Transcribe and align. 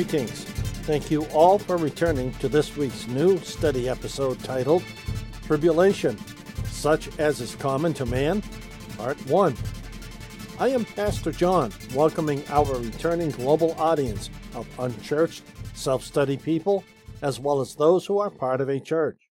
Greetings. 0.00 0.44
Thank 0.86 1.10
you 1.10 1.26
all 1.26 1.58
for 1.58 1.76
returning 1.76 2.32
to 2.36 2.48
this 2.48 2.74
week's 2.74 3.06
new 3.08 3.36
study 3.40 3.86
episode 3.86 4.42
titled 4.42 4.82
Tribulation, 5.42 6.16
Such 6.64 7.18
as 7.18 7.42
is 7.42 7.54
Common 7.56 7.92
to 7.92 8.06
Man, 8.06 8.42
Part 8.96 9.18
1. 9.26 9.54
I 10.58 10.68
am 10.68 10.86
Pastor 10.86 11.32
John, 11.32 11.70
welcoming 11.94 12.42
our 12.48 12.78
returning 12.78 13.28
global 13.28 13.78
audience 13.78 14.30
of 14.54 14.66
unchurched, 14.78 15.42
self 15.74 16.02
study 16.02 16.38
people, 16.38 16.82
as 17.20 17.38
well 17.38 17.60
as 17.60 17.74
those 17.74 18.06
who 18.06 18.20
are 18.20 18.30
part 18.30 18.62
of 18.62 18.70
a 18.70 18.80
church. 18.80 19.28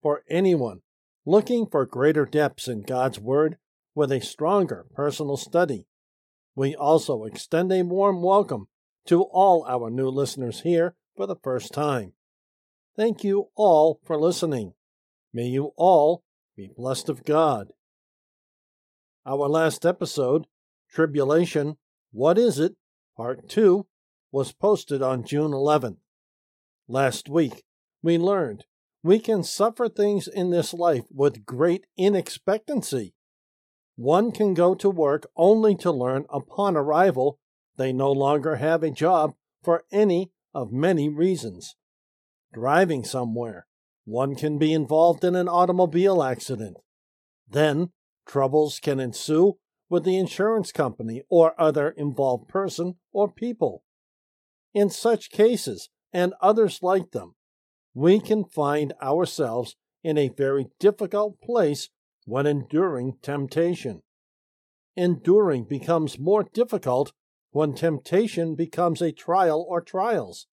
For 0.00 0.22
anyone 0.30 0.82
looking 1.26 1.66
for 1.66 1.86
greater 1.86 2.24
depths 2.24 2.68
in 2.68 2.82
God's 2.82 3.18
Word 3.18 3.58
with 3.96 4.12
a 4.12 4.20
stronger 4.20 4.86
personal 4.94 5.36
study, 5.36 5.88
we 6.54 6.76
also 6.76 7.24
extend 7.24 7.72
a 7.72 7.82
warm 7.82 8.22
welcome 8.22 8.68
to 9.06 9.22
all 9.22 9.64
our 9.68 9.90
new 9.90 10.08
listeners 10.08 10.60
here 10.60 10.94
for 11.16 11.26
the 11.26 11.36
first 11.36 11.72
time. 11.72 12.12
Thank 12.96 13.24
you 13.24 13.48
all 13.54 14.00
for 14.04 14.16
listening. 14.16 14.74
May 15.32 15.46
you 15.46 15.72
all 15.76 16.22
be 16.56 16.70
blessed 16.74 17.08
of 17.08 17.24
God. 17.24 17.72
Our 19.26 19.48
last 19.48 19.84
episode, 19.84 20.46
Tribulation 20.90 21.76
What 22.12 22.38
Is 22.38 22.58
It? 22.58 22.76
Part 23.16 23.48
2, 23.48 23.86
was 24.30 24.52
posted 24.52 25.02
on 25.02 25.24
June 25.24 25.50
11th. 25.50 25.98
Last 26.88 27.28
week, 27.28 27.64
we 28.02 28.18
learned 28.18 28.64
we 29.02 29.18
can 29.18 29.42
suffer 29.42 29.88
things 29.88 30.26
in 30.26 30.50
this 30.50 30.72
life 30.72 31.04
with 31.10 31.44
great 31.44 31.84
inexpectancy. 31.96 33.14
One 33.96 34.32
can 34.32 34.54
go 34.54 34.74
to 34.74 34.88
work 34.88 35.26
only 35.36 35.74
to 35.76 35.92
learn 35.92 36.24
upon 36.30 36.76
arrival 36.76 37.38
they 37.76 37.92
no 37.92 38.10
longer 38.10 38.56
have 38.56 38.82
a 38.82 38.90
job 38.90 39.34
for 39.62 39.84
any 39.92 40.30
of 40.54 40.72
many 40.72 41.08
reasons. 41.08 41.76
Driving 42.52 43.04
somewhere, 43.04 43.66
one 44.04 44.36
can 44.36 44.58
be 44.58 44.72
involved 44.72 45.24
in 45.24 45.34
an 45.34 45.48
automobile 45.48 46.22
accident. 46.22 46.76
Then, 47.48 47.90
troubles 48.26 48.78
can 48.80 49.00
ensue 49.00 49.58
with 49.88 50.04
the 50.04 50.16
insurance 50.16 50.72
company 50.72 51.22
or 51.28 51.60
other 51.60 51.90
involved 51.90 52.48
person 52.48 52.96
or 53.12 53.30
people. 53.30 53.82
In 54.72 54.90
such 54.90 55.30
cases, 55.30 55.88
and 56.14 56.32
others 56.40 56.78
like 56.80 57.10
them, 57.10 57.34
we 57.92 58.20
can 58.20 58.44
find 58.44 58.94
ourselves 59.02 59.76
in 60.02 60.16
a 60.16 60.28
very 60.28 60.68
difficult 60.78 61.40
place 61.40 61.90
when 62.24 62.46
enduring 62.46 63.14
temptation. 63.20 64.02
Enduring 64.96 65.64
becomes 65.64 66.18
more 66.18 66.44
difficult 66.44 67.12
when 67.54 67.72
temptation 67.72 68.56
becomes 68.56 69.00
a 69.00 69.12
trial 69.12 69.64
or 69.68 69.80
trials. 69.80 70.48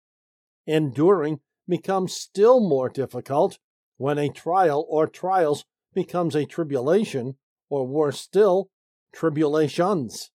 Enduring 0.66 1.38
becomes 1.68 2.12
still 2.12 2.58
more 2.58 2.88
difficult 2.88 3.60
when 3.98 4.18
a 4.18 4.28
trial 4.28 4.84
or 4.88 5.06
trials 5.06 5.64
becomes 5.94 6.34
a 6.34 6.44
tribulation, 6.44 7.36
or 7.70 7.86
worse 7.86 8.20
still, 8.20 8.70
tribulations. 9.14 10.32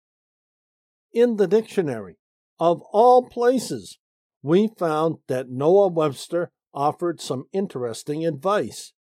In 1.11 1.35
the 1.35 1.47
dictionary, 1.47 2.15
of 2.61 2.81
all 2.93 3.27
places, 3.27 3.99
we 4.41 4.69
found 4.79 5.17
that 5.27 5.49
Noah 5.49 5.89
Webster 5.89 6.49
offered 6.73 7.19
some 7.19 7.43
interesting 7.51 8.25
advice. 8.25 8.93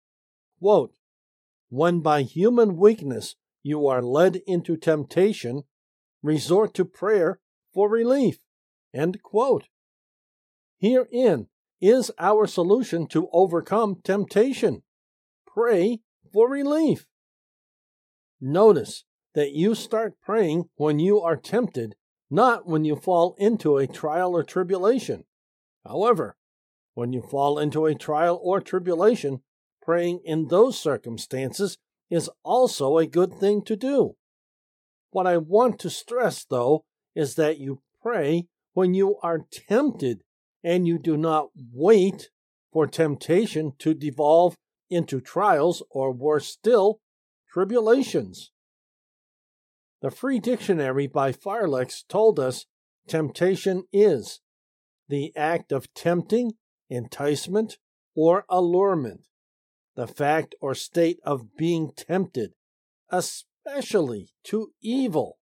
Quote, 0.58 0.94
when 1.68 2.00
by 2.00 2.22
human 2.22 2.76
weakness 2.76 3.36
you 3.62 3.86
are 3.86 4.02
led 4.02 4.40
into 4.48 4.76
temptation, 4.76 5.62
resort 6.24 6.74
to 6.74 6.84
prayer 6.84 7.38
for 7.72 7.88
relief. 7.88 8.38
End 8.94 9.22
quote. 9.22 9.64
Herein 10.78 11.48
is 11.80 12.10
our 12.18 12.46
solution 12.46 13.06
to 13.08 13.28
overcome 13.32 13.96
temptation. 14.04 14.82
Pray 15.46 16.00
for 16.32 16.48
relief. 16.48 17.06
Notice 18.40 19.04
that 19.34 19.52
you 19.52 19.74
start 19.74 20.20
praying 20.22 20.64
when 20.76 20.98
you 20.98 21.20
are 21.20 21.36
tempted, 21.36 21.94
not 22.30 22.66
when 22.66 22.84
you 22.84 22.96
fall 22.96 23.34
into 23.38 23.76
a 23.76 23.86
trial 23.86 24.36
or 24.36 24.42
tribulation. 24.42 25.24
However, 25.84 26.36
when 26.94 27.12
you 27.12 27.22
fall 27.22 27.58
into 27.58 27.86
a 27.86 27.94
trial 27.94 28.38
or 28.42 28.60
tribulation, 28.60 29.40
praying 29.80 30.20
in 30.24 30.48
those 30.48 30.78
circumstances 30.78 31.78
is 32.10 32.30
also 32.44 32.98
a 32.98 33.06
good 33.06 33.34
thing 33.34 33.62
to 33.62 33.76
do. 33.76 34.16
What 35.10 35.26
I 35.26 35.38
want 35.38 35.78
to 35.80 35.90
stress, 35.90 36.44
though, 36.44 36.84
is 37.14 37.34
that 37.36 37.58
you 37.58 37.80
pray 38.02 38.46
when 38.72 38.94
you 38.94 39.16
are 39.22 39.46
tempted 39.50 40.22
and 40.64 40.86
you 40.86 40.98
do 40.98 41.16
not 41.16 41.48
wait 41.72 42.30
for 42.72 42.86
temptation 42.86 43.72
to 43.78 43.94
devolve 43.94 44.56
into 44.88 45.20
trials 45.20 45.82
or 45.90 46.12
worse 46.12 46.46
still, 46.46 47.00
tribulations. 47.52 48.50
The 50.00 50.10
Free 50.10 50.38
Dictionary 50.38 51.06
by 51.06 51.32
Farlex 51.32 52.02
told 52.08 52.40
us 52.40 52.66
temptation 53.06 53.84
is 53.92 54.40
the 55.08 55.32
act 55.36 55.72
of 55.72 55.92
tempting, 55.94 56.52
enticement, 56.88 57.76
or 58.14 58.44
allurement, 58.48 59.26
the 59.94 60.06
fact 60.06 60.54
or 60.60 60.74
state 60.74 61.18
of 61.24 61.56
being 61.56 61.92
tempted, 61.94 62.52
especially 63.10 64.30
to 64.44 64.72
evil. 64.80 65.38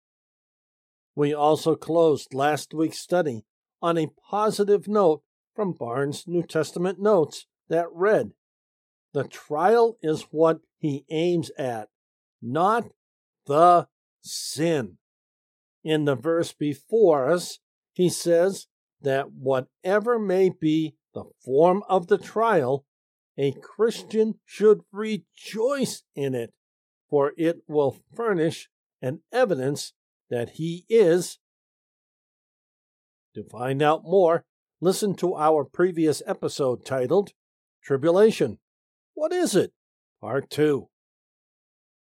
We 1.14 1.34
also 1.34 1.74
closed 1.74 2.34
last 2.34 2.72
week's 2.72 2.98
study 2.98 3.44
on 3.82 3.98
a 3.98 4.12
positive 4.30 4.86
note 4.86 5.22
from 5.54 5.72
Barnes' 5.72 6.24
New 6.26 6.42
Testament 6.42 7.00
notes 7.00 7.46
that 7.68 7.86
read, 7.92 8.32
The 9.12 9.24
trial 9.24 9.98
is 10.02 10.26
what 10.30 10.60
he 10.78 11.04
aims 11.10 11.50
at, 11.58 11.88
not 12.40 12.90
the 13.46 13.88
sin. 14.22 14.98
In 15.82 16.04
the 16.04 16.14
verse 16.14 16.52
before 16.52 17.30
us, 17.30 17.58
he 17.92 18.08
says 18.08 18.66
that 19.02 19.32
whatever 19.32 20.18
may 20.18 20.50
be 20.50 20.94
the 21.14 21.24
form 21.44 21.82
of 21.88 22.06
the 22.06 22.18
trial, 22.18 22.84
a 23.36 23.52
Christian 23.52 24.34
should 24.44 24.80
rejoice 24.92 26.02
in 26.14 26.34
it, 26.34 26.52
for 27.08 27.32
it 27.36 27.62
will 27.66 27.96
furnish 28.14 28.68
an 29.02 29.20
evidence 29.32 29.94
that 30.30 30.50
he 30.50 30.86
is. 30.88 31.38
To 33.34 33.44
find 33.44 33.82
out 33.82 34.02
more, 34.04 34.44
listen 34.80 35.14
to 35.16 35.34
our 35.34 35.64
previous 35.64 36.22
episode 36.26 36.84
titled 36.84 37.32
Tribulation. 37.82 38.58
What 39.14 39.32
is 39.32 39.54
it? 39.54 39.72
Part 40.20 40.50
2. 40.50 40.88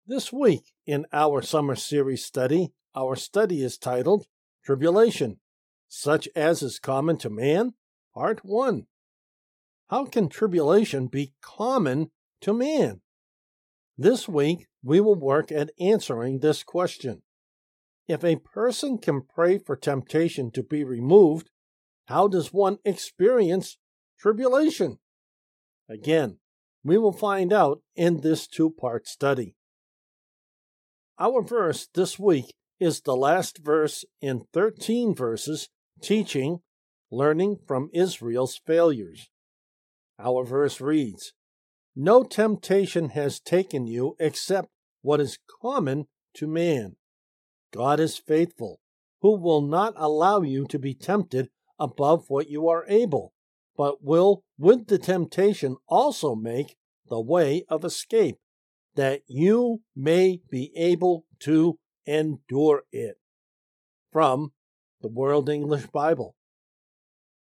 This 0.06 0.34
week 0.34 0.74
in 0.85 1.06
our 1.13 1.41
summer 1.41 1.75
series 1.75 2.25
study, 2.25 2.74
our 2.96 3.16
study 3.16 3.62
is 3.62 3.78
titled 3.78 4.25
Tribulation, 4.66 5.40
such 5.88 6.28
as 6.36 6.62
is 6.62 6.80
common 6.80 7.18
to 7.18 7.30
man, 7.30 7.74
Part 8.13 8.41
1. 8.44 8.88
How 9.90 10.06
can 10.06 10.30
tribulation 10.30 11.07
be 11.07 11.34
common 11.41 12.12
to 12.41 12.53
man? 12.53 13.01
This 13.97 14.28
week, 14.28 14.68
we 14.84 15.00
will 15.00 15.16
work 15.16 15.51
at 15.51 15.72
answering 15.80 16.40
this 16.40 16.63
question. 16.63 17.22
If 18.10 18.24
a 18.24 18.38
person 18.38 18.98
can 18.98 19.22
pray 19.22 19.60
for 19.60 19.76
temptation 19.76 20.50
to 20.54 20.64
be 20.64 20.84
removed, 20.84 21.52
how 22.08 22.28
does 22.28 22.52
one 22.52 22.80
experience 22.84 23.78
tribulation? 24.20 24.98
Again, 25.88 26.40
we 26.84 26.98
will 26.98 27.12
find 27.12 27.54
out 27.54 27.84
in 27.96 28.22
this 28.22 28.48
two 28.48 28.72
part 28.72 29.08
study. 29.08 29.56
Our 31.20 31.44
verse 31.44 31.88
this 31.94 32.18
week 32.18 32.56
is 32.80 33.02
the 33.02 33.16
last 33.16 33.60
verse 33.60 34.04
in 34.20 34.46
13 34.54 35.14
verses 35.14 35.70
teaching 36.02 36.62
learning 37.12 37.58
from 37.68 37.92
Israel's 37.94 38.60
failures. 38.66 39.30
Our 40.18 40.44
verse 40.46 40.82
reads 40.82 41.34
No 41.96 42.24
temptation 42.24 43.10
has 43.10 43.40
taken 43.40 43.86
you 43.86 44.16
except 44.20 44.70
what 45.04 45.20
is 45.20 45.38
common 45.62 46.08
to 46.34 46.48
man. 46.48 46.96
God 47.71 48.00
is 48.00 48.18
faithful, 48.18 48.80
who 49.21 49.38
will 49.38 49.62
not 49.62 49.94
allow 49.95 50.42
you 50.42 50.66
to 50.68 50.80
be 50.80 50.94
tempted 50.94 51.50
above 51.80 52.30
what 52.30 52.50
you 52.50 52.68
are 52.68 52.86
able, 52.88 53.33
but 53.77 54.04
will 54.04 54.44
with 54.57 54.88
the 54.88 54.98
temptation 54.98 55.77
also 55.88 56.36
make 56.36 56.75
the 57.10 57.21
way 57.21 57.63
of 57.69 57.86
escape, 57.86 58.38
that 58.95 59.21
you 59.27 59.81
may 59.95 60.42
be 60.50 60.71
able 60.75 61.25
to 61.39 61.80
endure 62.06 62.83
it. 62.92 63.18
From 64.12 64.51
the 65.01 65.07
World 65.07 65.50
English 65.50 65.88
Bible. 65.88 66.36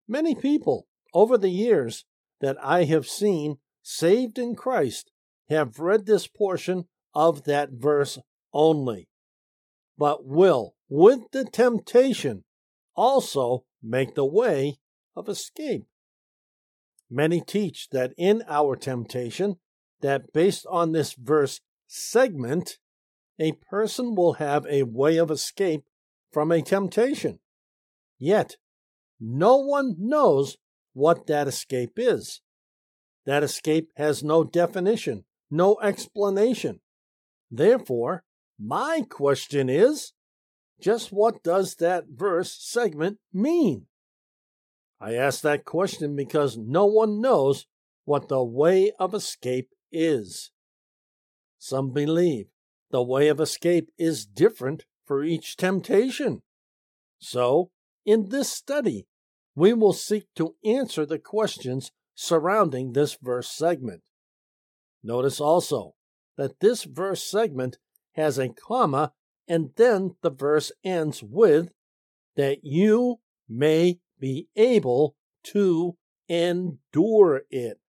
Many 0.06 0.34
people 0.34 0.86
over 1.14 1.36
the 1.38 1.50
years 1.50 2.04
that 2.40 2.56
I 2.62 2.84
have 2.84 3.06
seen 3.06 3.58
saved 3.82 4.38
in 4.38 4.54
Christ 4.54 5.10
have 5.48 5.78
read 5.78 6.06
this 6.06 6.26
portion 6.26 6.84
of 7.14 7.44
that 7.44 7.70
verse 7.72 8.18
only 8.52 9.09
but 10.00 10.24
will, 10.24 10.74
with 10.88 11.20
the 11.30 11.44
temptation, 11.44 12.42
also 12.96 13.64
make 13.82 14.14
the 14.14 14.24
way 14.24 14.78
of 15.14 15.28
escape. 15.28 15.84
Many 17.10 17.42
teach 17.42 17.90
that 17.90 18.14
in 18.16 18.42
our 18.48 18.76
temptation, 18.76 19.56
that 20.00 20.32
based 20.32 20.64
on 20.70 20.92
this 20.92 21.12
verse 21.12 21.60
segment, 21.86 22.78
a 23.38 23.52
person 23.52 24.14
will 24.14 24.34
have 24.34 24.64
a 24.70 24.84
way 24.84 25.18
of 25.18 25.30
escape 25.30 25.84
from 26.32 26.50
a 26.50 26.62
temptation. 26.62 27.38
Yet, 28.18 28.56
no 29.20 29.58
one 29.58 29.96
knows 29.98 30.56
what 30.94 31.26
that 31.26 31.46
escape 31.46 31.98
is. 31.98 32.40
That 33.26 33.42
escape 33.42 33.90
has 33.96 34.24
no 34.24 34.44
definition, 34.44 35.24
no 35.50 35.76
explanation. 35.82 36.80
Therefore, 37.50 38.24
my 38.60 39.04
question 39.08 39.68
is 39.68 40.12
just 40.80 41.12
what 41.12 41.42
does 41.42 41.76
that 41.76 42.04
verse 42.14 42.56
segment 42.60 43.18
mean? 43.32 43.86
I 45.00 45.14
ask 45.14 45.40
that 45.42 45.64
question 45.64 46.14
because 46.14 46.58
no 46.58 46.84
one 46.86 47.20
knows 47.20 47.66
what 48.04 48.28
the 48.28 48.42
way 48.42 48.92
of 48.98 49.14
escape 49.14 49.70
is. 49.90 50.50
Some 51.58 51.90
believe 51.90 52.46
the 52.90 53.02
way 53.02 53.28
of 53.28 53.40
escape 53.40 53.90
is 53.98 54.26
different 54.26 54.84
for 55.06 55.22
each 55.22 55.56
temptation. 55.56 56.42
So, 57.18 57.70
in 58.04 58.30
this 58.30 58.50
study, 58.50 59.06
we 59.54 59.72
will 59.72 59.92
seek 59.92 60.26
to 60.36 60.56
answer 60.64 61.06
the 61.06 61.18
questions 61.18 61.92
surrounding 62.14 62.92
this 62.92 63.16
verse 63.20 63.48
segment. 63.48 64.02
Notice 65.02 65.40
also 65.40 65.94
that 66.36 66.60
this 66.60 66.84
verse 66.84 67.22
segment 67.22 67.78
has 68.12 68.38
a 68.38 68.48
comma 68.48 69.12
and 69.48 69.70
then 69.76 70.16
the 70.22 70.30
verse 70.30 70.70
ends 70.84 71.22
with 71.22 71.72
that 72.36 72.58
you 72.62 73.20
may 73.48 73.98
be 74.18 74.48
able 74.56 75.16
to 75.42 75.96
endure 76.28 77.42
it. 77.50 77.80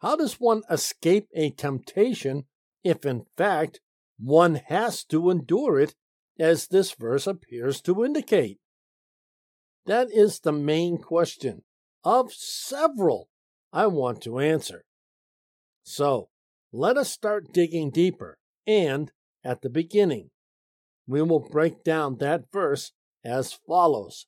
How 0.00 0.16
does 0.16 0.34
one 0.34 0.62
escape 0.70 1.28
a 1.34 1.50
temptation 1.50 2.44
if, 2.84 3.04
in 3.04 3.24
fact, 3.36 3.80
one 4.18 4.56
has 4.66 5.02
to 5.04 5.30
endure 5.30 5.80
it, 5.80 5.94
as 6.38 6.68
this 6.68 6.92
verse 6.92 7.26
appears 7.26 7.80
to 7.82 8.04
indicate? 8.04 8.58
That 9.86 10.08
is 10.12 10.40
the 10.40 10.52
main 10.52 10.98
question 10.98 11.62
of 12.04 12.32
several 12.32 13.28
I 13.72 13.86
want 13.86 14.22
to 14.22 14.38
answer. 14.38 14.84
So, 15.82 16.28
let 16.72 16.96
us 16.96 17.10
start 17.10 17.52
digging 17.52 17.90
deeper, 17.90 18.38
and 18.66 19.12
at 19.44 19.62
the 19.62 19.70
beginning, 19.70 20.30
we 21.06 21.22
will 21.22 21.40
break 21.40 21.84
down 21.84 22.16
that 22.18 22.44
verse 22.52 22.92
as 23.24 23.52
follows 23.52 24.26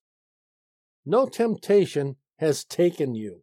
No 1.04 1.26
temptation 1.26 2.16
has 2.38 2.64
taken 2.64 3.14
you. 3.14 3.42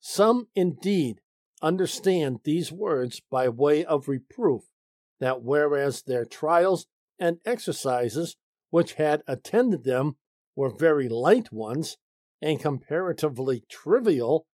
Some 0.00 0.48
indeed 0.54 1.20
understand 1.60 2.40
these 2.44 2.70
words 2.70 3.20
by 3.30 3.48
way 3.48 3.84
of 3.84 4.08
reproof, 4.08 4.62
that 5.18 5.42
whereas 5.42 6.02
their 6.02 6.24
trials 6.24 6.86
and 7.18 7.38
exercises 7.44 8.36
which 8.70 8.94
had 8.94 9.22
attended 9.26 9.84
them 9.84 10.16
were 10.54 10.70
very 10.70 11.08
light 11.08 11.52
ones 11.52 11.96
and 12.40 12.60
comparatively 12.60 13.64
trivial, 13.68 14.46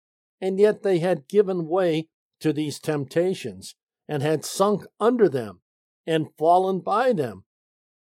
and 0.41 0.61
yet 0.61 0.83
they 0.83 1.01
had 1.01 1.29
given 1.29 1.67
way 1.67 2.09
to 2.41 2.53
these 2.53 2.79
temptations 2.79 3.75
and 4.13 4.23
had 4.23 4.45
sunk 4.45 4.85
under 5.01 5.27
them 5.27 5.63
and 6.07 6.29
fallen 6.37 6.81
by 6.81 7.15
them, 7.15 7.45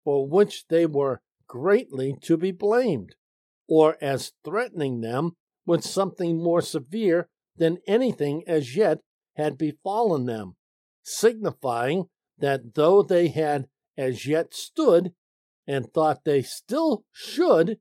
for 0.05 0.27
which 0.27 0.67
they 0.69 0.87
were 0.87 1.21
greatly 1.47 2.17
to 2.23 2.35
be 2.35 2.51
blamed, 2.51 3.15
or 3.69 3.95
as 4.01 4.33
threatening 4.43 5.03
them 5.03 5.33
with 5.67 5.85
something 5.85 6.43
more 6.43 6.63
severe 6.63 7.29
than 7.59 7.77
anything 7.87 8.43
as 8.47 8.75
yet 8.75 9.01
had 9.37 9.59
befallen 9.59 10.25
them, 10.25 10.57
signifying 11.03 12.07
that 12.39 12.75
though 12.75 13.03
they 13.03 13.29
had 13.29 13.69
as 13.99 14.25
yet 14.25 14.55
stood, 14.55 15.13
and 15.67 15.93
thought 15.93 16.25
they 16.25 16.41
still 16.41 17.05
should, 17.13 17.79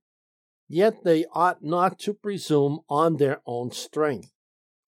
yet 0.67 1.05
they 1.05 1.23
ought 1.31 1.63
not 1.63 1.97
to 1.97 2.13
presume 2.13 2.81
on 2.89 3.15
their 3.15 3.41
own 3.45 3.71
strength, 3.71 4.33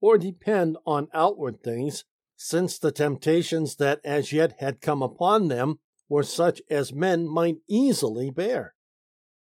or 0.01 0.17
depend 0.17 0.75
on 0.85 1.07
outward 1.13 1.63
things, 1.63 2.03
since 2.41 2.79
the 2.79 2.91
temptations 2.91 3.75
that 3.75 3.99
as 4.05 4.31
yet 4.31 4.55
had 4.59 4.79
come 4.79 5.03
upon 5.03 5.49
them 5.49 5.77
were 6.07 6.23
such 6.23 6.61
as 6.69 6.93
men 6.93 7.27
might 7.27 7.57
easily 7.67 8.29
bear. 8.29 8.73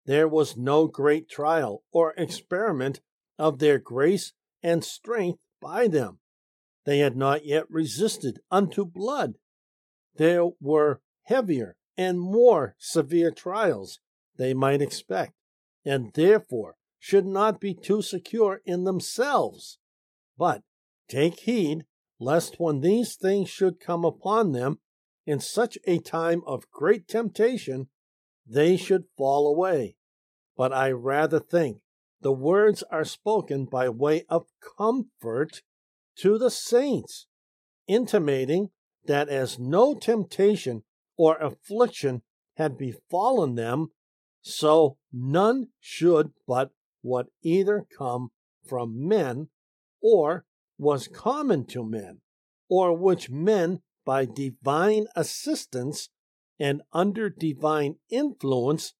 There 0.06 0.28
was 0.28 0.56
no 0.56 0.86
great 0.86 1.28
trial 1.28 1.82
or 1.90 2.14
experiment 2.16 3.00
of 3.36 3.58
their 3.58 3.80
grace 3.80 4.32
and 4.62 4.84
strength 4.84 5.40
by 5.60 5.88
them. 5.88 6.20
They 6.84 7.00
had 7.00 7.16
not 7.16 7.44
yet 7.44 7.68
resisted 7.68 8.38
unto 8.48 8.84
blood. 8.84 9.34
There 10.14 10.50
were 10.60 11.00
heavier 11.24 11.74
and 11.96 12.20
more 12.20 12.76
severe 12.78 13.32
trials 13.32 13.98
they 14.36 14.54
might 14.54 14.80
expect 14.80 15.32
and 15.84 16.12
therefore 16.14 16.76
should 17.00 17.26
not 17.26 17.60
be 17.60 17.74
too 17.74 18.02
secure 18.02 18.60
in 18.64 18.84
themselves. 18.84 19.78
But 20.38 20.62
take 21.08 21.40
heed 21.40 21.86
lest 22.24 22.58
when 22.58 22.80
these 22.80 23.16
things 23.16 23.50
should 23.50 23.78
come 23.78 24.04
upon 24.04 24.52
them 24.52 24.78
in 25.26 25.38
such 25.38 25.76
a 25.86 25.98
time 25.98 26.42
of 26.46 26.70
great 26.70 27.06
temptation, 27.06 27.88
they 28.46 28.76
should 28.76 29.04
fall 29.16 29.46
away. 29.46 29.96
But 30.56 30.72
I 30.72 30.90
rather 30.90 31.38
think 31.38 31.78
the 32.20 32.32
words 32.32 32.82
are 32.90 33.04
spoken 33.04 33.66
by 33.66 33.90
way 33.90 34.24
of 34.30 34.46
comfort 34.78 35.62
to 36.18 36.38
the 36.38 36.50
saints, 36.50 37.26
intimating 37.86 38.70
that 39.04 39.28
as 39.28 39.58
no 39.58 39.94
temptation 39.94 40.84
or 41.18 41.36
affliction 41.36 42.22
had 42.56 42.78
befallen 42.78 43.54
them 43.54 43.88
so 44.40 44.96
none 45.12 45.68
should 45.78 46.30
but 46.46 46.70
what 47.02 47.26
either 47.42 47.84
come 47.96 48.30
from 48.66 49.06
men, 49.06 49.48
or 50.00 50.46
was 50.78 51.08
common 51.08 51.64
to 51.66 51.84
men, 51.84 52.20
or 52.68 52.96
which 52.96 53.30
men 53.30 53.80
by 54.04 54.24
divine 54.24 55.06
assistance 55.14 56.10
and 56.58 56.82
under 56.92 57.28
divine 57.28 57.96
influence 58.10 58.94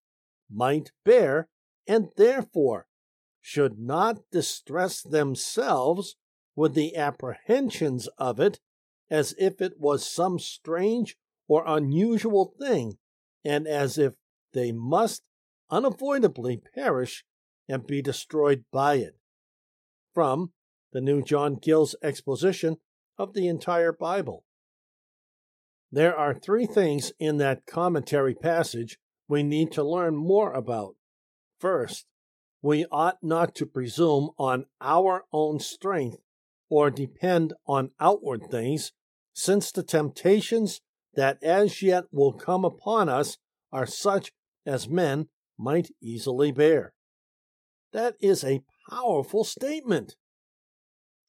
might 0.50 0.90
bear, 1.04 1.48
and 1.86 2.08
therefore 2.16 2.86
should 3.40 3.78
not 3.78 4.18
distress 4.30 5.02
themselves 5.02 6.16
with 6.56 6.74
the 6.74 6.96
apprehensions 6.96 8.08
of 8.18 8.40
it 8.40 8.60
as 9.10 9.34
if 9.38 9.60
it 9.60 9.78
was 9.78 10.08
some 10.08 10.38
strange 10.38 11.16
or 11.46 11.62
unusual 11.66 12.54
thing, 12.58 12.96
and 13.44 13.66
as 13.66 13.98
if 13.98 14.14
they 14.52 14.72
must 14.72 15.22
unavoidably 15.70 16.60
perish 16.74 17.24
and 17.68 17.86
be 17.86 18.00
destroyed 18.00 18.64
by 18.72 18.94
it. 18.94 19.16
From 20.14 20.52
the 20.94 21.00
New 21.00 21.22
John 21.22 21.58
Gill's 21.60 21.96
exposition 22.02 22.78
of 23.18 23.34
the 23.34 23.48
entire 23.48 23.92
Bible. 23.92 24.44
There 25.92 26.16
are 26.16 26.32
three 26.32 26.66
things 26.66 27.12
in 27.18 27.36
that 27.38 27.66
commentary 27.66 28.34
passage 28.34 28.96
we 29.28 29.42
need 29.42 29.72
to 29.72 29.84
learn 29.84 30.16
more 30.16 30.52
about. 30.52 30.94
First, 31.58 32.06
we 32.62 32.86
ought 32.90 33.18
not 33.22 33.54
to 33.56 33.66
presume 33.66 34.30
on 34.38 34.66
our 34.80 35.24
own 35.32 35.60
strength 35.60 36.18
or 36.70 36.90
depend 36.90 37.52
on 37.66 37.90
outward 38.00 38.42
things, 38.50 38.92
since 39.34 39.70
the 39.70 39.82
temptations 39.82 40.80
that 41.14 41.42
as 41.42 41.82
yet 41.82 42.04
will 42.12 42.32
come 42.32 42.64
upon 42.64 43.08
us 43.08 43.36
are 43.72 43.86
such 43.86 44.32
as 44.64 44.88
men 44.88 45.28
might 45.58 45.90
easily 46.00 46.52
bear. 46.52 46.94
That 47.92 48.14
is 48.20 48.44
a 48.44 48.62
powerful 48.88 49.44
statement. 49.44 50.16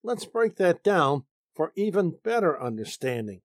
Let's 0.06 0.26
break 0.26 0.58
that 0.58 0.84
down 0.84 1.24
for 1.56 1.72
even 1.76 2.18
better 2.24 2.62
understanding. 2.62 3.42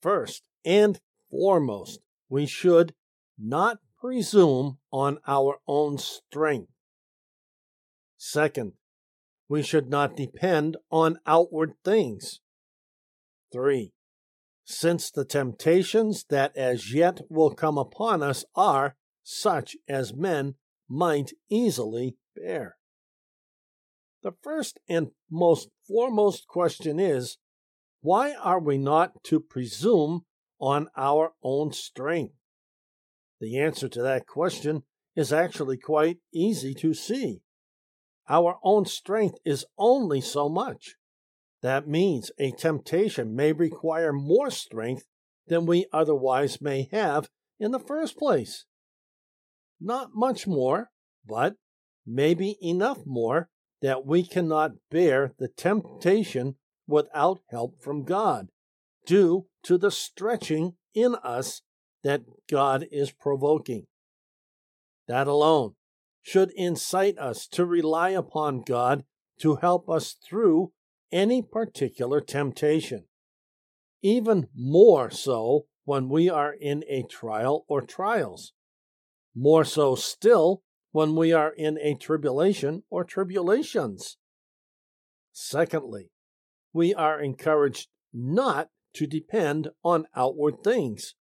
First 0.00 0.42
and 0.64 0.98
foremost, 1.30 2.00
we 2.28 2.46
should 2.46 2.94
not 3.38 3.78
presume 3.96 4.78
on 4.90 5.18
our 5.24 5.58
own 5.68 5.98
strength. 5.98 6.72
Second, 8.16 8.72
we 9.48 9.62
should 9.62 9.88
not 9.88 10.16
depend 10.16 10.78
on 10.90 11.20
outward 11.28 11.74
things. 11.84 12.40
3. 13.52 13.92
Since 14.64 15.12
the 15.12 15.24
temptations 15.24 16.24
that 16.28 16.56
as 16.56 16.92
yet 16.92 17.20
will 17.30 17.54
come 17.54 17.78
upon 17.78 18.20
us 18.20 18.44
are, 18.56 18.96
such 19.22 19.76
as 19.88 20.12
men 20.12 20.56
might 20.88 21.34
easily 21.48 22.16
bear. 22.34 22.78
The 24.22 24.32
first 24.42 24.78
and 24.88 25.10
most 25.30 25.68
foremost 25.86 26.46
question 26.46 27.00
is 27.00 27.38
why 28.02 28.34
are 28.34 28.60
we 28.60 28.78
not 28.78 29.22
to 29.24 29.40
presume 29.40 30.24
on 30.60 30.88
our 30.96 31.32
own 31.42 31.72
strength? 31.72 32.34
The 33.40 33.58
answer 33.58 33.88
to 33.88 34.02
that 34.02 34.26
question 34.26 34.84
is 35.16 35.32
actually 35.32 35.76
quite 35.76 36.18
easy 36.32 36.74
to 36.74 36.94
see. 36.94 37.42
our 38.28 38.58
own 38.62 38.86
strength 38.86 39.38
is 39.44 39.66
only 39.76 40.20
so 40.20 40.48
much. 40.48 40.94
That 41.60 41.88
means 41.88 42.30
a 42.38 42.52
temptation 42.52 43.34
may 43.34 43.52
require 43.52 44.12
more 44.12 44.50
strength 44.50 45.04
than 45.48 45.66
we 45.66 45.86
otherwise 45.92 46.60
may 46.60 46.88
have 46.92 47.28
in 47.58 47.72
the 47.72 47.80
first 47.80 48.16
place. 48.16 48.64
Not 49.80 50.10
much 50.14 50.46
more, 50.46 50.90
but 51.26 51.56
maybe 52.06 52.56
enough 52.62 53.00
more 53.04 53.50
that 53.82 54.06
we 54.06 54.22
cannot 54.22 54.72
bear 54.90 55.34
the 55.38 55.48
temptation 55.48 56.54
without 56.86 57.40
help 57.50 57.82
from 57.82 58.04
God, 58.04 58.48
due 59.04 59.46
to 59.64 59.76
the 59.76 59.90
stretching 59.90 60.74
in 60.94 61.16
us 61.16 61.62
that 62.02 62.22
God 62.48 62.86
is 62.90 63.10
provoking. 63.10 63.86
That 65.08 65.26
alone 65.26 65.74
should 66.22 66.52
incite 66.52 67.18
us 67.18 67.46
to 67.48 67.66
rely 67.66 68.10
upon 68.10 68.62
God 68.62 69.04
to 69.40 69.56
help 69.56 69.90
us 69.90 70.16
through 70.24 70.72
any 71.10 71.42
particular 71.42 72.20
temptation. 72.20 73.04
Even 74.02 74.48
more 74.54 75.10
so 75.10 75.66
when 75.84 76.08
we 76.08 76.30
are 76.30 76.52
in 76.52 76.84
a 76.88 77.02
trial 77.02 77.64
or 77.68 77.80
trials. 77.80 78.52
More 79.34 79.64
so 79.64 79.94
still 79.94 80.62
when 80.92 81.16
we 81.16 81.32
are 81.32 81.50
in 81.50 81.78
a 81.78 81.94
tribulation 81.94 82.84
or 82.90 83.02
tribulations. 83.02 84.18
Secondly, 85.32 86.10
we 86.72 86.94
are 86.94 87.20
encouraged 87.20 87.88
not 88.12 88.68
to 88.94 89.06
depend 89.06 89.68
on 89.82 90.06
outward 90.14 90.62
things, 90.62 91.14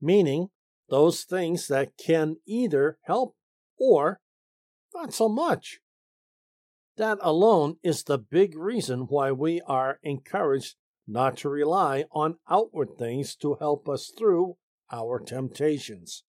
meaning 0.00 0.48
those 0.88 1.22
things 1.22 1.68
that 1.68 1.96
can 1.96 2.36
either 2.46 2.98
help 3.04 3.36
or 3.78 4.20
not 4.92 5.14
so 5.14 5.28
much. 5.28 5.78
That 6.96 7.18
alone 7.22 7.76
is 7.82 8.02
the 8.02 8.18
big 8.18 8.58
reason 8.58 9.06
why 9.08 9.30
we 9.30 9.60
are 9.66 10.00
encouraged 10.02 10.74
not 11.06 11.36
to 11.38 11.48
rely 11.48 12.04
on 12.12 12.38
outward 12.48 12.98
things 12.98 13.36
to 13.36 13.56
help 13.60 13.88
us 13.88 14.12
through 14.18 14.56
our 14.92 15.20
temptations. 15.20 16.24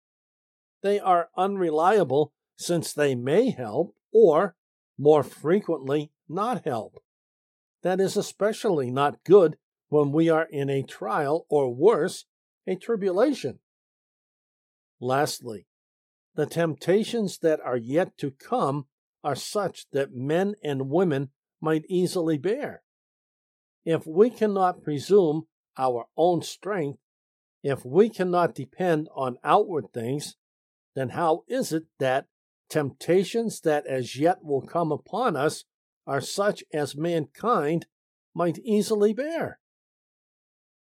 They 0.81 0.99
are 0.99 1.29
unreliable 1.37 2.33
since 2.57 2.91
they 2.91 3.15
may 3.15 3.51
help 3.51 3.95
or, 4.11 4.55
more 4.97 5.23
frequently, 5.23 6.11
not 6.27 6.65
help. 6.65 7.01
That 7.83 8.01
is 8.01 8.17
especially 8.17 8.91
not 8.91 9.23
good 9.23 9.57
when 9.89 10.11
we 10.11 10.29
are 10.29 10.47
in 10.51 10.69
a 10.69 10.83
trial 10.83 11.45
or 11.49 11.73
worse, 11.73 12.25
a 12.65 12.75
tribulation. 12.75 13.59
Lastly, 14.99 15.67
the 16.35 16.45
temptations 16.45 17.37
that 17.39 17.59
are 17.63 17.77
yet 17.77 18.17
to 18.17 18.31
come 18.31 18.87
are 19.23 19.35
such 19.35 19.85
that 19.91 20.13
men 20.13 20.55
and 20.63 20.89
women 20.89 21.29
might 21.61 21.85
easily 21.87 22.37
bear. 22.37 22.81
If 23.85 24.05
we 24.05 24.29
cannot 24.29 24.83
presume 24.83 25.47
our 25.77 26.05
own 26.17 26.41
strength, 26.41 26.99
if 27.63 27.85
we 27.85 28.09
cannot 28.09 28.55
depend 28.55 29.07
on 29.15 29.37
outward 29.43 29.85
things, 29.93 30.35
then 30.95 31.09
how 31.09 31.43
is 31.47 31.71
it 31.71 31.83
that 31.99 32.25
temptations 32.69 33.61
that 33.61 33.85
as 33.87 34.17
yet 34.17 34.43
will 34.43 34.61
come 34.61 34.91
upon 34.91 35.35
us 35.35 35.65
are 36.05 36.21
such 36.21 36.63
as 36.73 36.95
mankind 36.95 37.85
might 38.33 38.59
easily 38.59 39.13
bear? 39.13 39.59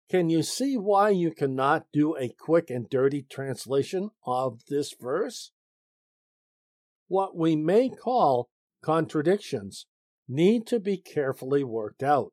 Can 0.10 0.30
you 0.30 0.42
see 0.42 0.78
why 0.78 1.10
you 1.10 1.32
cannot 1.32 1.88
do 1.92 2.16
a 2.16 2.30
quick 2.30 2.70
and 2.70 2.90
dirty 2.90 3.24
translation 3.30 4.12
of 4.26 4.62
this 4.70 4.94
verse? 5.00 5.52
What 7.08 7.36
we 7.36 7.56
may 7.56 7.90
call 7.90 8.50
contradictions 8.82 9.86
need 10.28 10.66
to 10.68 10.80
be 10.80 10.98
carefully 10.98 11.64
worked 11.64 12.04
out. 12.04 12.32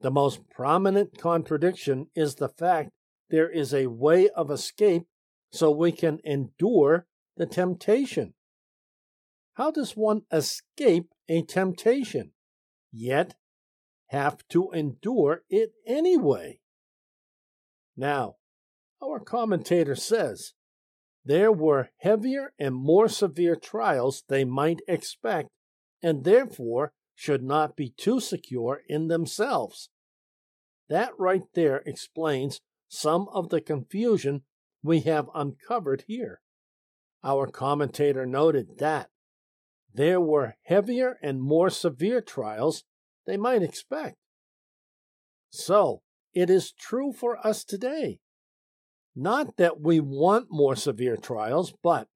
The 0.00 0.10
most 0.10 0.48
prominent 0.48 1.18
contradiction 1.18 2.06
is 2.14 2.36
the 2.36 2.48
fact 2.48 2.90
there 3.30 3.50
is 3.50 3.74
a 3.74 3.88
way 3.88 4.28
of 4.28 4.50
escape 4.50 5.06
so 5.50 5.70
we 5.70 5.90
can 5.90 6.20
endure 6.24 7.06
the 7.36 7.46
temptation. 7.46 8.34
How 9.56 9.70
does 9.70 9.96
one 9.96 10.22
escape 10.30 11.08
a 11.28 11.40
temptation, 11.42 12.32
yet 12.92 13.34
have 14.08 14.46
to 14.48 14.70
endure 14.72 15.44
it 15.48 15.72
anyway? 15.86 16.60
Now, 17.96 18.36
our 19.02 19.18
commentator 19.18 19.94
says 19.94 20.52
there 21.24 21.50
were 21.50 21.88
heavier 22.00 22.52
and 22.58 22.74
more 22.74 23.08
severe 23.08 23.56
trials 23.56 24.24
they 24.28 24.44
might 24.44 24.80
expect, 24.86 25.48
and 26.02 26.24
therefore 26.24 26.92
should 27.14 27.42
not 27.42 27.76
be 27.76 27.88
too 27.88 28.20
secure 28.20 28.82
in 28.88 29.08
themselves. 29.08 29.88
That 30.90 31.18
right 31.18 31.44
there 31.54 31.78
explains 31.86 32.60
some 32.88 33.26
of 33.32 33.48
the 33.48 33.62
confusion 33.62 34.42
we 34.82 35.00
have 35.00 35.30
uncovered 35.34 36.04
here. 36.06 36.42
Our 37.24 37.46
commentator 37.46 38.26
noted 38.26 38.78
that 38.78 39.08
there 39.96 40.20
were 40.20 40.56
heavier 40.64 41.16
and 41.22 41.40
more 41.40 41.70
severe 41.70 42.20
trials 42.20 42.84
they 43.26 43.36
might 43.36 43.62
expect. 43.62 44.16
So, 45.50 46.02
it 46.34 46.50
is 46.50 46.72
true 46.72 47.12
for 47.12 47.44
us 47.44 47.64
today. 47.64 48.18
Not 49.14 49.56
that 49.56 49.80
we 49.80 50.00
want 50.00 50.48
more 50.50 50.76
severe 50.76 51.16
trials, 51.16 51.72
but 51.82 52.08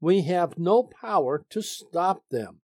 we 0.00 0.22
have 0.22 0.58
no 0.58 0.88
power 1.00 1.44
to 1.50 1.60
stop 1.60 2.22
them. 2.30 2.60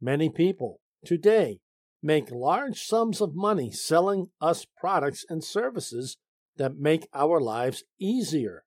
Many 0.00 0.28
people 0.28 0.80
today 1.04 1.58
make 2.00 2.30
large 2.30 2.80
sums 2.80 3.20
of 3.20 3.34
money 3.34 3.72
selling 3.72 4.28
us 4.40 4.66
products 4.78 5.24
and 5.28 5.42
services 5.42 6.16
that 6.56 6.76
make 6.76 7.08
our 7.12 7.40
lives 7.40 7.82
easier. 7.98 8.62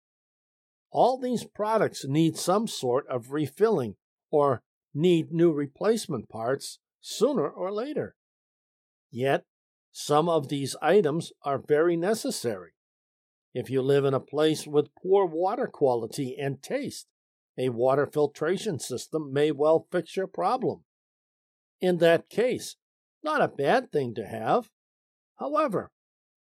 All 0.92 1.18
these 1.18 1.46
products 1.46 2.04
need 2.06 2.36
some 2.36 2.68
sort 2.68 3.08
of 3.08 3.32
refilling 3.32 3.96
or 4.32 4.64
need 4.98 5.32
new 5.32 5.51
replacement 5.51 6.27
parts 6.27 6.80
sooner 7.00 7.48
or 7.48 7.72
later. 7.72 8.16
Yet 9.12 9.46
some 9.92 10.27
of 10.27 10.50
these 10.50 10.75
items 10.82 11.32
are 11.44 11.58
very 11.58 11.96
necessary. 11.96 12.72
If 13.54 13.70
you 13.70 13.82
live 13.82 14.06
in 14.06 14.13
a 14.13 14.20
place 14.20 14.68
with 14.68 14.94
poor 15.01 15.25
water 15.25 15.68
quality 15.68 16.36
and 16.38 16.62
taste, 16.62 17.08
a 17.58 17.70
water 17.70 18.06
filtration 18.06 18.80
system 18.80 19.34
may 19.34 19.51
well 19.51 19.88
fix 19.92 20.16
your 20.16 20.27
problem. 20.27 20.84
In 21.82 21.98
that 21.98 22.30
case, 22.30 22.75
not 23.24 23.42
a 23.42 23.48
bad 23.48 23.92
thing 23.92 24.13
to 24.16 24.25
have. 24.25 24.70
However, 25.39 25.92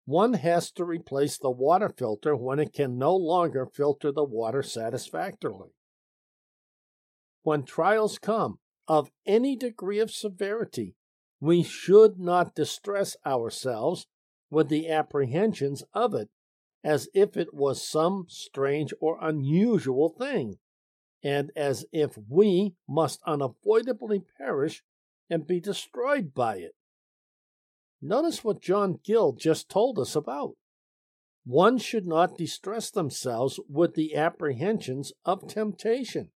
one 0.07 0.35
has 0.35 0.71
to 0.73 0.85
replace 0.85 1.39
the 1.39 1.51
water 1.51 1.89
filter 1.89 2.37
when 2.37 2.59
it 2.59 2.73
can 2.73 2.99
no 2.99 3.15
longer 3.15 3.67
filter 3.67 4.13
the 4.13 4.25
water 4.25 4.63
satisfactorily. 4.63 5.71
When 7.45 7.63
trials 7.63 8.19
come 8.19 8.59
of 8.89 9.13
any 9.25 9.55
degree 9.55 10.01
of 10.01 10.11
severity, 10.11 10.97
we 11.41 11.63
should 11.63 12.19
not 12.19 12.55
distress 12.55 13.17
ourselves 13.25 14.07
with 14.51 14.69
the 14.69 14.89
apprehensions 14.89 15.85
of 15.93 16.15
it 16.15 16.31
as 16.83 17.09
if 17.15 17.37
it 17.37 17.55
was 17.55 17.87
some 17.87 18.27
strange 18.29 18.93
or 19.01 19.19
unusual 19.21 20.11
thing, 20.11 20.59
and 21.23 21.51
as 21.57 21.87
if 21.93 22.19
we 22.29 22.75
must 22.87 23.21
unavoidably 23.27 24.23
perish 24.39 24.83
and 25.31 25.47
be 25.47 25.59
destroyed 25.59 26.35
by 26.35 26.57
it. 26.57 26.75
Notice 28.03 28.45
what 28.45 28.61
John 28.61 29.01
Gill 29.03 29.33
just 29.33 29.71
told 29.71 29.99
us 29.99 30.15
about. 30.15 30.57
One 31.47 31.79
should 31.79 32.07
not 32.07 32.37
distress 32.37 32.91
themselves 32.91 33.59
with 33.69 33.95
the 33.95 34.15
apprehensions 34.15 35.13
of 35.25 35.49
temptation. 35.49 36.31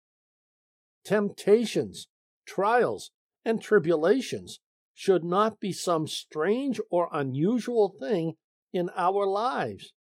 Temptations, 1.08 2.06
trials, 2.46 3.12
and 3.42 3.62
tribulations 3.62 4.60
should 4.92 5.24
not 5.24 5.58
be 5.58 5.72
some 5.72 6.06
strange 6.06 6.82
or 6.90 7.08
unusual 7.10 7.94
thing 7.98 8.34
in 8.74 8.90
our 8.94 9.26
lives. 9.26 9.94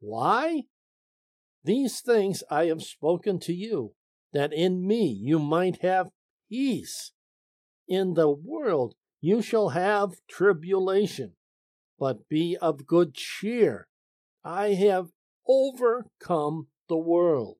Why? 0.00 0.62
These 1.64 2.00
things 2.00 2.42
I 2.50 2.64
have 2.64 2.80
spoken 2.80 3.38
to 3.40 3.52
you, 3.52 3.92
that 4.32 4.54
in 4.54 4.86
me 4.86 5.04
you 5.20 5.38
might 5.38 5.82
have 5.82 6.08
peace. 6.48 7.12
In 7.86 8.14
the 8.14 8.30
world 8.30 8.94
you 9.20 9.42
shall 9.42 9.68
have 9.70 10.12
tribulation, 10.30 11.34
but 11.98 12.26
be 12.26 12.56
of 12.56 12.86
good 12.86 13.12
cheer. 13.12 13.86
I 14.42 14.68
have 14.68 15.08
overcome 15.46 16.68
the 16.88 16.96
world. 16.96 17.58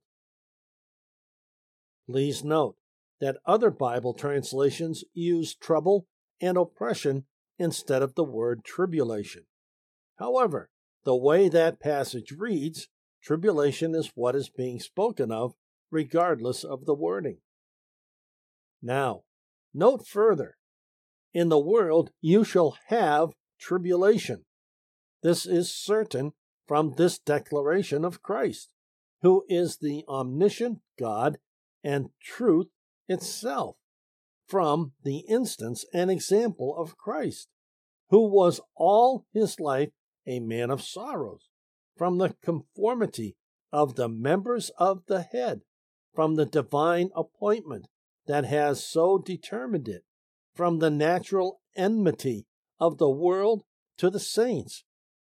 Please 2.09 2.43
note 2.45 2.77
that 3.21 3.39
other 3.45 3.71
Bible 3.71 4.15
translations 4.15 5.05
use 5.13 5.55
trouble 5.55 6.07
and 6.41 6.57
oppression 6.57 7.25
instead 7.59 8.03
of 8.03 8.15
the 8.15 8.25
word 8.25 8.65
tribulation. 8.65 9.45
However, 10.19 10.71
the 11.05 11.17
way 11.17 11.49
that 11.49 11.81
passage 11.81 12.33
reads, 12.37 12.89
tribulation 13.23 13.95
is 13.95 14.13
what 14.15 14.37
is 14.37 14.49
being 14.49 14.81
spoken 14.81 15.33
of, 15.33 15.55
regardless 15.91 16.65
of 16.65 16.87
the 16.87 16.95
wording. 16.95 17.39
Now, 18.81 19.23
Note 19.75 20.07
further 20.07 20.57
In 21.33 21.51
the 21.51 21.59
world 21.59 22.11
you 22.21 22.43
shall 22.43 22.77
have 22.87 23.31
tribulation. 23.61 24.45
This 25.23 25.47
is 25.47 25.73
certain 25.73 26.33
from 26.67 26.95
this 26.97 27.19
declaration 27.19 28.05
of 28.05 28.23
Christ, 28.23 28.71
who 29.23 29.45
is 29.49 29.79
the 29.79 30.05
omniscient 30.09 30.81
God 30.99 31.39
and 31.83 32.11
truth 32.23 32.69
itself, 33.09 33.77
from 34.47 34.93
the 35.05 35.19
instance 35.29 35.85
and 35.93 36.11
example 36.11 36.75
of 36.77 36.97
Christ, 36.97 37.49
who 38.11 38.27
was 38.29 38.61
all 38.75 39.27
his 39.33 39.61
life 39.61 39.91
a 40.27 40.41
man 40.41 40.71
of 40.71 40.83
sorrows, 40.83 41.49
from 41.97 42.19
the 42.19 42.35
conformity 42.43 43.37
of 43.73 43.97
the 43.97 44.09
members 44.09 44.71
of 44.79 45.03
the 45.07 45.23
head, 45.23 45.63
from 46.15 46.35
the 46.35 46.47
divine 46.47 47.11
appointment 47.15 47.87
that 48.27 48.45
has 48.45 48.85
so 48.85 49.19
determined 49.19 49.89
it, 49.89 50.05
from 50.55 50.79
the 50.79 50.91
natural 50.91 51.61
enmity 51.77 52.47
of 52.79 52.99
the 52.99 53.09
world 53.09 53.63
to 53.97 54.11
the 54.11 54.21
saints, 54.21 54.85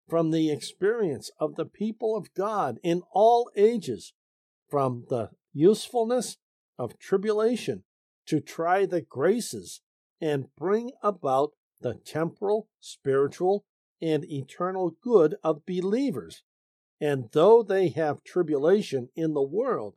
from 0.09 0.31
the 0.31 0.51
experience 0.51 1.31
of 1.39 1.55
the 1.55 1.65
people 1.65 2.17
of 2.17 2.35
God 2.35 2.79
in 2.83 3.03
all 3.13 3.51
ages, 3.57 4.13
from 4.69 5.05
the 5.09 5.31
usefulness 5.53 6.37
of 6.79 6.99
tribulation 6.99 7.85
to 8.27 8.41
try 8.41 8.87
the 8.87 9.01
graces 9.01 9.81
and 10.21 10.55
bring 10.57 10.93
about 11.03 11.53
the 11.81 11.95
temporal, 11.95 12.69
spiritual, 12.81 13.65
and 14.03 14.25
eternal 14.25 14.97
good 15.03 15.37
of 15.43 15.67
believers. 15.67 16.43
And 17.01 17.31
though 17.33 17.63
they 17.63 17.89
have 17.89 18.23
tribulation 18.23 19.09
in 19.15 19.35
the 19.35 19.43
world, 19.43 19.95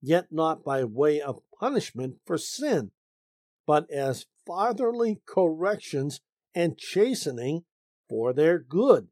yet 0.00 0.26
not 0.30 0.64
by 0.64 0.84
way 0.84 1.20
of 1.20 1.42
punishment 1.58 2.16
for 2.24 2.38
sin, 2.38 2.92
but 3.66 3.90
as 3.90 4.26
fatherly 4.46 5.20
corrections 5.26 6.20
and 6.54 6.78
chastening 6.78 7.64
for 8.08 8.32
their 8.32 8.58
good, 8.58 9.08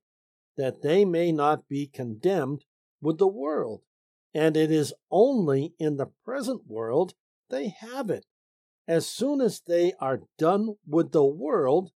that 0.56 0.82
they 0.82 1.04
may 1.04 1.32
not 1.32 1.68
be 1.68 1.86
condemned 1.86 2.64
with 3.00 3.18
the 3.18 3.26
world. 3.26 3.82
And 4.34 4.56
it 4.56 4.70
is 4.70 4.92
only 5.10 5.74
in 5.78 5.96
the 5.96 6.10
present 6.24 6.62
world 6.66 7.14
they 7.50 7.68
have 7.68 8.10
it. 8.10 8.26
As 8.86 9.06
soon 9.06 9.40
as 9.40 9.60
they 9.66 9.92
are 10.00 10.22
done 10.36 10.74
with 10.86 11.12
the 11.12 11.24
world, 11.24 11.90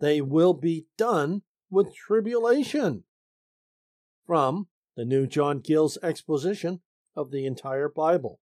they 0.00 0.20
will 0.20 0.54
be 0.54 0.86
done 0.98 1.42
with 1.70 1.94
tribulation. 1.94 3.04
From 4.26 4.68
the 4.96 5.04
New 5.04 5.26
John 5.26 5.60
Gill's 5.60 5.98
exposition 6.02 6.80
of 7.16 7.30
the 7.30 7.46
entire 7.46 7.88
Bible. 7.88 8.40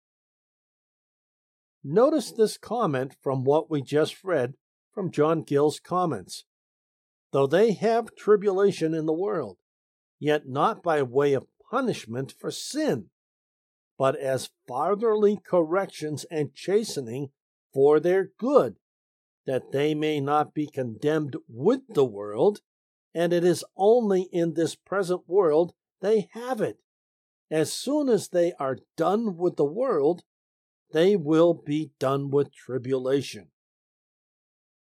Notice 1.85 2.31
this 2.31 2.57
comment 2.57 3.17
from 3.23 3.45
what 3.45 3.71
we 3.71 3.83
just 3.83 4.23
read 4.25 4.55
from 4.93 5.11
John 5.11 5.43
Gill's 5.43 5.81
comments. 5.81 6.45
Though 7.33 7.47
they 7.47 7.73
have 7.73 8.15
tribulation 8.15 8.95
in 8.95 9.07
the 9.07 9.13
world, 9.13 9.59
yet 10.19 10.47
not 10.47 10.83
by 10.83 11.03
way 11.03 11.33
of 11.33 11.47
punishment 11.71 12.35
for 12.39 12.51
sin, 12.51 13.07
but 13.99 14.17
as 14.17 14.51
fatherly 14.67 15.39
corrections 15.45 16.25
and 16.31 16.55
chastening 16.55 17.31
for 17.73 18.01
their 18.01 18.31
good, 18.39 18.77
that 19.47 19.73
they 19.73 19.95
may 19.95 20.21
not 20.21 20.55
be 20.55 20.67
condemned 20.67 21.37
with 21.49 21.81
the 21.89 22.05
world, 22.05 22.61
and 23.15 23.33
it 23.33 23.45
is 23.45 23.65
only 23.77 24.23
in 24.33 24.55
this 24.55 24.75
present 24.75 25.23
world 25.27 25.73
they 26.01 26.29
have 26.33 26.61
it. 26.61 26.79
As 27.51 27.73
soon 27.73 28.09
as 28.09 28.29
they 28.29 28.53
are 28.59 28.79
done 28.97 29.37
with 29.37 29.57
the 29.57 29.65
world, 29.65 30.23
they 30.93 31.17
will 31.17 31.55
be 31.55 31.91
done 31.99 32.31
with 32.31 32.55
tribulation. 32.55 33.49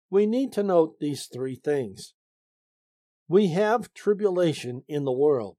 We 0.10 0.26
need 0.26 0.52
to 0.54 0.64
note 0.64 1.00
these 1.00 1.26
three 1.26 1.56
things. 1.56 2.14
We 3.28 3.50
have 3.50 3.94
tribulation 3.94 4.84
in 4.88 5.04
the 5.04 5.12
world, 5.12 5.58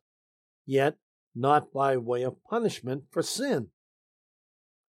yet 0.65 0.97
not 1.39 1.73
by 1.73 1.97
way 1.97 2.23
of 2.23 2.43
punishment 2.43 3.05
for 3.11 3.23
sin. 3.23 3.69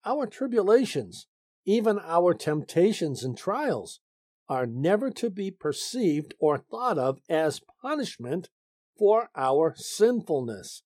Our 0.03 0.25
tribulations, 0.25 1.27
even 1.65 1.99
our 1.99 2.33
temptations 2.33 3.23
and 3.23 3.38
trials, 3.38 3.99
are 4.47 4.65
never 4.65 5.12
to 5.12 5.29
be 5.29 5.51
perceived 5.51 6.33
or 6.39 6.57
thought 6.57 6.97
of 6.97 7.19
as 7.29 7.62
punishment 7.81 8.49
for 8.97 9.29
our 9.35 9.75
sinfulness. 9.77 10.81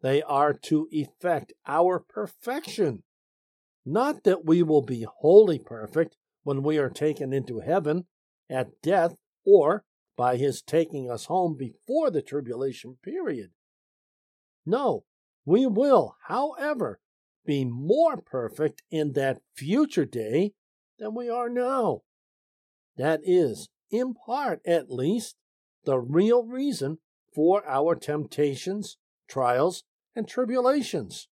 They 0.00 0.22
are 0.22 0.54
to 0.54 0.88
effect 0.90 1.52
our 1.66 1.98
perfection. 1.98 3.02
Not 3.84 4.24
that 4.24 4.46
we 4.46 4.62
will 4.62 4.82
be 4.82 5.06
wholly 5.20 5.58
perfect 5.58 6.16
when 6.44 6.62
we 6.62 6.78
are 6.78 6.88
taken 6.88 7.32
into 7.32 7.60
heaven 7.60 8.06
at 8.48 8.80
death 8.82 9.16
or 9.44 9.84
by 10.16 10.36
his 10.36 10.62
taking 10.62 11.10
us 11.10 11.26
home 11.26 11.56
before 11.56 12.10
the 12.10 12.22
tribulation 12.22 12.96
period. 13.02 13.50
No, 14.64 15.04
we 15.44 15.66
will, 15.66 16.16
however, 16.26 17.00
be 17.44 17.64
more 17.64 18.16
perfect 18.16 18.82
in 18.90 19.12
that 19.12 19.40
future 19.54 20.04
day 20.04 20.52
than 20.98 21.14
we 21.14 21.30
are 21.30 21.48
now. 21.48 22.02
That 22.96 23.20
is, 23.22 23.68
in 23.90 24.14
part 24.14 24.60
at 24.66 24.90
least, 24.90 25.36
the 25.84 25.98
real 25.98 26.44
reason 26.44 26.98
for 27.34 27.66
our 27.66 27.94
temptations, 27.94 28.98
trials, 29.28 29.84
and 30.14 30.28
tribulations. 30.28 31.28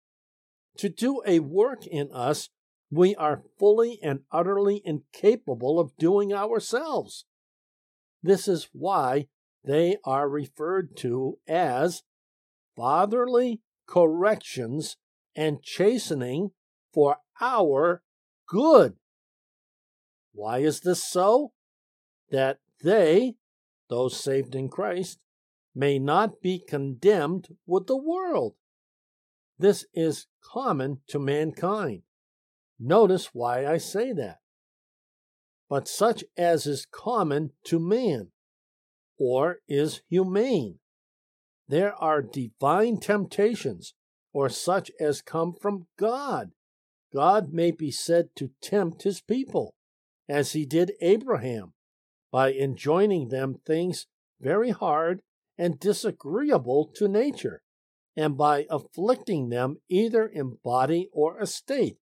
To 0.79 0.89
do 0.89 1.23
a 1.27 1.41
work 1.41 1.87
in 1.87 2.11
us 2.13 2.51
we 2.91 3.15
are 3.17 3.43
fully 3.59 3.99
and 4.03 4.21
utterly 4.31 4.81
incapable 4.85 5.81
of 5.81 5.97
doing 5.97 6.33
ourselves. 6.33 7.25
This 8.23 8.47
is 8.47 8.69
why 8.73 9.27
they 9.65 9.97
are 10.05 10.29
referred 10.29 10.97
to 10.99 11.39
as 11.49 12.03
fatherly 12.77 13.61
corrections 13.87 14.97
and 15.37 15.63
chastening 15.63 16.51
for 16.93 17.19
our 17.41 18.03
good. 18.47 18.95
Why 20.33 20.59
is 20.59 20.81
this 20.81 21.03
so? 21.03 21.53
That 22.31 22.59
they, 22.83 23.35
those 23.89 24.19
saved 24.19 24.55
in 24.55 24.69
Christ, 24.69 25.19
may 25.75 25.99
not 25.99 26.41
be 26.41 26.59
condemned 26.59 27.49
with 27.67 27.87
the 27.87 27.97
world. 27.97 28.55
This 29.59 29.87
is 29.95 30.27
common 30.43 31.01
to 31.09 31.19
mankind. 31.19 32.03
Notice 32.79 33.31
why 33.33 33.67
I 33.67 33.79
say 33.79 34.13
that. 34.13 34.39
But 35.69 35.89
such 35.89 36.25
as 36.37 36.67
is 36.67 36.87
common 36.91 37.53
to 37.65 37.79
man, 37.79 38.29
or 39.19 39.59
is 39.69 40.03
humane. 40.09 40.79
There 41.69 41.95
are 41.95 42.23
divine 42.23 42.99
temptations, 42.99 43.95
or 44.33 44.49
such 44.49 44.91
as 45.01 45.23
come 45.23 45.55
from 45.55 45.87
God. 45.97 46.53
God 47.13 47.53
may 47.53 47.71
be 47.71 47.91
said 47.91 48.31
to 48.37 48.51
tempt 48.61 49.05
his 49.05 49.21
people, 49.21 49.75
as 50.29 50.53
he 50.53 50.67
did 50.67 50.93
Abraham, 51.01 51.73
by 52.31 52.53
enjoining 52.53 53.29
them 53.29 53.61
things 53.65 54.07
very 54.41 54.71
hard 54.71 55.23
and 55.57 55.79
disagreeable 55.79 56.91
to 56.97 57.07
nature, 57.09 57.63
and 58.17 58.37
by 58.37 58.67
afflicting 58.69 59.49
them 59.49 59.77
either 59.89 60.27
in 60.27 60.59
body 60.63 61.09
or 61.13 61.41
estate, 61.41 61.99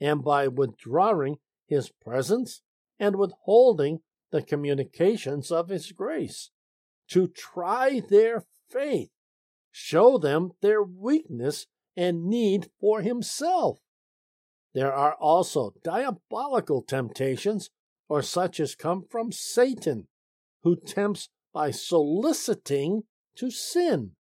and 0.00 0.22
by 0.22 0.46
withdrawing 0.46 1.38
his 1.66 1.90
presence 1.90 2.62
and 2.98 3.16
withholding 3.16 4.00
the 4.30 4.42
communications 4.42 5.50
of 5.50 5.68
his 5.68 5.92
grace, 5.92 6.50
to 7.08 7.26
try 7.26 8.00
their 8.00 8.44
faith, 8.70 9.10
show 9.70 10.18
them 10.18 10.52
their 10.60 10.82
weakness 10.82 11.66
and 11.96 12.26
need 12.26 12.70
for 12.80 13.02
himself. 13.02 13.78
There 14.74 14.92
are 14.92 15.14
also 15.14 15.74
diabolical 15.82 16.82
temptations, 16.82 17.70
or 18.08 18.22
such 18.22 18.60
as 18.60 18.74
come 18.74 19.04
from 19.10 19.32
Satan, 19.32 20.08
who 20.62 20.76
tempts 20.76 21.28
by 21.52 21.70
soliciting 21.70 23.02
to 23.36 23.50
sin, 23.50 24.12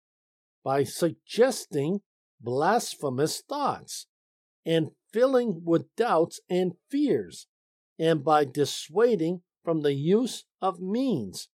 by 0.64 0.84
suggesting 0.84 2.00
blasphemous 2.40 3.42
thoughts, 3.42 4.06
and 4.64 4.90
filling 5.12 5.62
with 5.64 5.94
doubts 5.96 6.40
and 6.48 6.72
fears, 6.90 7.46
and 7.98 8.24
by 8.24 8.44
dissuading 8.44 9.42
from 9.64 9.82
the 9.82 9.94
use 9.94 10.44
of 10.62 10.80
means, 10.80 11.48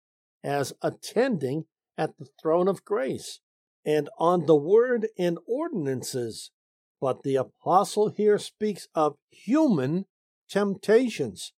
as 0.43 0.73
attending 0.83 1.67
at 2.01 2.17
the 2.17 2.27
throne 2.41 2.67
of 2.67 2.83
grace, 2.83 3.41
and 3.85 4.09
on 4.19 4.47
the 4.47 4.57
word 4.57 5.07
and 5.19 5.39
ordinances. 5.47 6.51
But 6.99 7.23
the 7.23 7.37
apostle 7.37 8.09
here 8.09 8.39
speaks 8.39 8.89
of 8.95 9.17
human 9.31 10.07
temptations, 10.49 11.53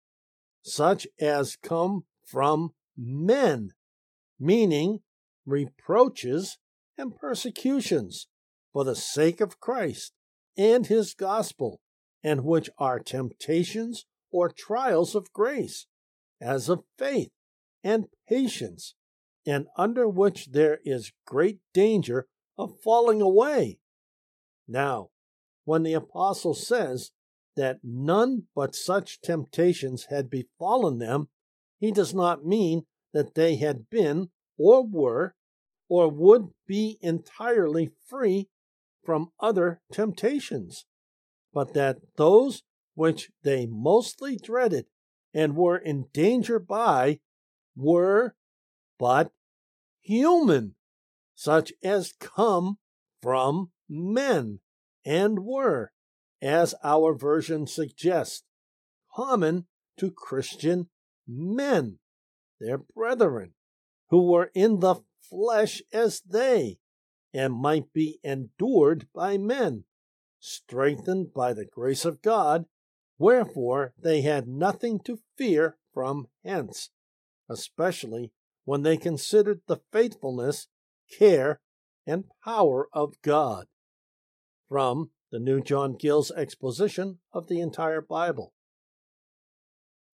such 0.61 1.07
as 1.17 1.55
come 1.55 2.03
from 2.25 2.73
men, 2.97 3.71
meaning 4.37 4.99
reproaches 5.45 6.57
and 6.97 7.15
persecutions 7.15 8.27
for 8.73 8.83
the 8.83 8.97
sake 8.97 9.39
of 9.39 9.61
Christ 9.61 10.11
and 10.57 10.85
his 10.87 11.13
gospel, 11.13 11.79
and 12.21 12.43
which 12.43 12.69
are 12.77 12.99
temptations 12.99 14.05
or 14.29 14.49
trials 14.49 15.15
of 15.15 15.31
grace, 15.31 15.87
as 16.41 16.67
of 16.67 16.83
faith 16.97 17.29
and 17.81 18.07
patience, 18.27 18.95
and 19.45 19.67
under 19.77 20.07
which 20.07 20.51
there 20.51 20.79
is 20.83 21.11
great 21.25 21.59
danger 21.73 22.27
of 22.57 22.79
falling 22.81 23.21
away. 23.21 23.79
Now, 24.67 25.09
when 25.65 25.83
the 25.83 25.93
apostle 25.93 26.53
says 26.53 27.11
that 27.55 27.79
none 27.83 28.43
but 28.55 28.75
such 28.75 29.21
temptations 29.21 30.07
had 30.09 30.29
befallen 30.29 30.99
them, 30.99 31.29
he 31.79 31.91
does 31.91 32.13
not 32.13 32.45
mean 32.45 32.85
that 33.13 33.35
they 33.35 33.57
had 33.57 33.89
been, 33.89 34.29
or 34.57 34.85
were, 34.85 35.35
or 35.89 36.09
would 36.09 36.49
be 36.65 36.97
entirely 37.01 37.91
free 38.07 38.49
from 39.03 39.31
other 39.39 39.81
temptations, 39.91 40.85
but 41.53 41.73
that 41.73 41.97
those 42.15 42.63
which 42.95 43.29
they 43.43 43.65
mostly 43.65 44.37
dreaded 44.37 44.85
and 45.33 45.55
were 45.55 45.77
in 45.77 46.05
danger 46.13 46.59
by 46.59 47.19
were 47.75 48.35
but 48.99 49.31
human, 50.01 50.75
such 51.35 51.73
as 51.83 52.13
come 52.19 52.77
from 53.21 53.71
men, 53.89 54.59
and 55.05 55.39
were, 55.45 55.91
as 56.41 56.75
our 56.83 57.13
version 57.13 57.67
suggests, 57.67 58.43
common 59.15 59.65
to 59.97 60.11
Christian 60.11 60.89
men, 61.27 61.99
their 62.59 62.77
brethren, 62.77 63.53
who 64.09 64.29
were 64.29 64.51
in 64.53 64.79
the 64.79 64.95
flesh 65.21 65.81
as 65.91 66.21
they, 66.21 66.79
and 67.33 67.53
might 67.53 67.91
be 67.93 68.19
endured 68.23 69.07
by 69.13 69.37
men, 69.37 69.85
strengthened 70.39 71.33
by 71.33 71.53
the 71.53 71.65
grace 71.65 72.05
of 72.05 72.21
God, 72.21 72.65
wherefore 73.17 73.93
they 73.97 74.21
had 74.21 74.47
nothing 74.47 74.99
to 74.99 75.19
fear 75.37 75.77
from 75.93 76.27
hence, 76.43 76.89
especially 77.49 78.31
when 78.65 78.83
they 78.83 78.97
considered 78.97 79.61
the 79.67 79.77
faithfulness, 79.91 80.67
care, 81.17 81.59
and 82.05 82.25
power 82.43 82.87
of 82.93 83.15
God. 83.21 83.65
From 84.69 85.11
the 85.31 85.39
New 85.39 85.61
John 85.61 85.95
Gill's 85.99 86.31
exposition 86.31 87.19
of 87.33 87.47
the 87.47 87.59
entire 87.59 88.01
Bible. 88.01 88.53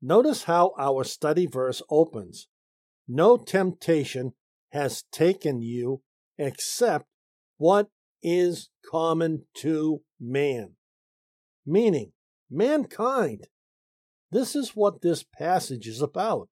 Notice 0.00 0.44
how 0.44 0.74
our 0.78 1.02
study 1.04 1.46
verse 1.46 1.82
opens 1.90 2.46
No 3.08 3.36
temptation 3.36 4.34
has 4.70 5.04
taken 5.10 5.60
you 5.60 6.02
except 6.38 7.06
what 7.56 7.88
is 8.22 8.70
common 8.88 9.44
to 9.54 10.02
man. 10.20 10.74
Meaning, 11.66 12.12
mankind. 12.50 13.48
This 14.30 14.54
is 14.54 14.70
what 14.70 15.02
this 15.02 15.24
passage 15.24 15.86
is 15.86 16.02
about, 16.02 16.48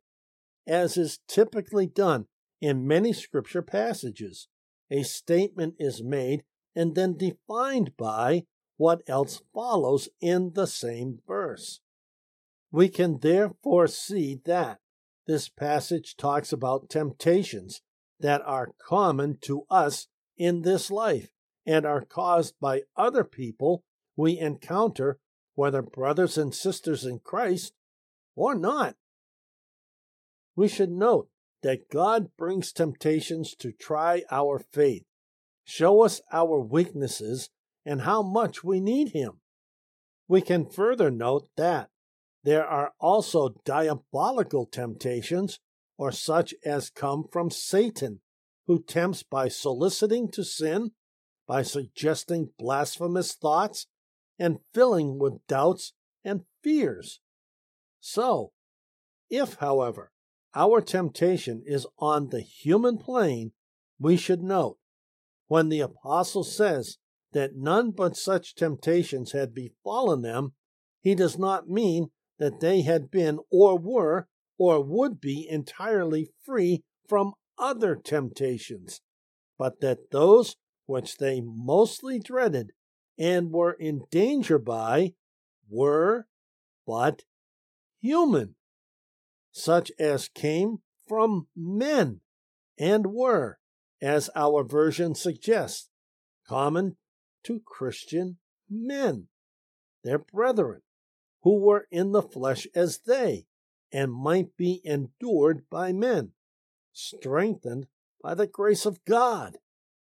as 0.66 0.96
is 0.96 1.20
typically 1.28 1.86
done 1.86 2.26
in 2.60 2.86
many 2.86 3.12
scripture 3.12 3.62
passages. 3.62 4.48
A 4.90 5.02
statement 5.02 5.74
is 5.78 6.02
made 6.02 6.44
and 6.74 6.94
then 6.94 7.16
defined 7.16 7.96
by 7.96 8.44
what 8.76 9.02
else 9.08 9.42
follows 9.54 10.08
in 10.20 10.52
the 10.54 10.66
same 10.66 11.20
verse. 11.26 11.80
We 12.70 12.88
can 12.88 13.18
therefore 13.20 13.86
see 13.86 14.40
that 14.44 14.80
this 15.26 15.48
passage 15.48 16.16
talks 16.16 16.52
about 16.52 16.90
temptations 16.90 17.80
that 18.20 18.42
are 18.44 18.72
common 18.78 19.38
to 19.42 19.64
us 19.70 20.08
in 20.36 20.62
this 20.62 20.90
life 20.90 21.30
and 21.66 21.84
are 21.84 22.02
caused 22.02 22.54
by 22.60 22.82
other 22.96 23.24
people 23.24 23.82
we 24.16 24.38
encounter, 24.38 25.18
whether 25.54 25.82
brothers 25.82 26.38
and 26.38 26.54
sisters 26.54 27.04
in 27.04 27.18
Christ 27.18 27.72
or 28.34 28.54
not. 28.54 28.96
We 30.56 30.68
should 30.68 30.90
note 30.90 31.28
that 31.62 31.90
God 31.90 32.30
brings 32.38 32.72
temptations 32.72 33.54
to 33.56 33.72
try 33.72 34.24
our 34.30 34.58
faith, 34.58 35.04
show 35.64 36.02
us 36.02 36.22
our 36.32 36.58
weaknesses, 36.60 37.50
and 37.84 38.02
how 38.02 38.22
much 38.22 38.64
we 38.64 38.80
need 38.80 39.10
Him. 39.10 39.40
We 40.26 40.40
can 40.40 40.64
further 40.64 41.10
note 41.10 41.48
that 41.56 41.90
there 42.42 42.66
are 42.66 42.92
also 42.98 43.56
diabolical 43.64 44.66
temptations, 44.66 45.60
or 45.98 46.10
such 46.10 46.54
as 46.64 46.90
come 46.90 47.24
from 47.30 47.50
Satan, 47.50 48.20
who 48.66 48.82
tempts 48.82 49.22
by 49.22 49.48
soliciting 49.48 50.30
to 50.30 50.44
sin, 50.44 50.92
by 51.46 51.62
suggesting 51.62 52.50
blasphemous 52.58 53.34
thoughts, 53.34 53.86
and 54.38 54.58
filling 54.72 55.18
with 55.18 55.46
doubts 55.46 55.92
and 56.24 56.42
fears. 56.62 57.20
So, 58.00 58.52
if, 59.30 59.54
however, 59.54 60.12
our 60.56 60.80
temptation 60.80 61.62
is 61.66 61.86
on 61.98 62.30
the 62.30 62.40
human 62.40 62.96
plane, 62.96 63.52
we 64.00 64.16
should 64.16 64.42
note 64.42 64.78
when 65.48 65.68
the 65.68 65.80
apostle 65.80 66.42
says 66.42 66.96
that 67.32 67.54
none 67.54 67.90
but 67.90 68.16
such 68.16 68.54
temptations 68.54 69.32
had 69.32 69.54
befallen 69.54 70.22
them, 70.22 70.54
he 71.02 71.14
does 71.14 71.38
not 71.38 71.68
mean 71.68 72.08
that 72.38 72.60
they 72.60 72.82
had 72.82 73.10
been 73.10 73.38
or 73.50 73.78
were 73.78 74.26
or 74.58 74.82
would 74.82 75.20
be 75.20 75.46
entirely 75.48 76.30
free 76.42 76.82
from 77.06 77.34
other 77.58 77.94
temptations, 77.94 79.02
but 79.58 79.80
that 79.80 80.10
those 80.10 80.56
which 80.86 81.18
they 81.18 81.40
mostly 81.40 82.18
dreaded 82.18 82.72
and 83.18 83.50
were 83.50 83.72
in 83.72 84.02
danger 84.10 84.58
by 84.58 85.12
were 85.68 86.26
but 86.86 87.22
human, 88.00 88.54
such 89.56 89.90
as 89.98 90.28
came 90.28 90.76
from 91.08 91.46
men 91.56 92.20
and 92.78 93.06
were, 93.06 93.58
as 94.02 94.28
our 94.36 94.62
version 94.62 95.14
suggests, 95.14 95.88
common 96.46 96.94
to 97.42 97.62
Christian 97.64 98.36
men, 98.68 99.28
their 100.04 100.18
brethren, 100.18 100.82
who 101.42 101.58
were 101.58 101.88
in 101.90 102.12
the 102.12 102.20
flesh 102.20 102.66
as 102.74 102.98
they, 103.06 103.46
and 103.90 104.12
might 104.12 104.54
be 104.58 104.82
endured 104.84 105.64
by 105.70 105.90
men, 105.90 106.32
strengthened 106.92 107.86
by 108.22 108.34
the 108.34 108.46
grace 108.46 108.84
of 108.84 109.02
God. 109.06 109.56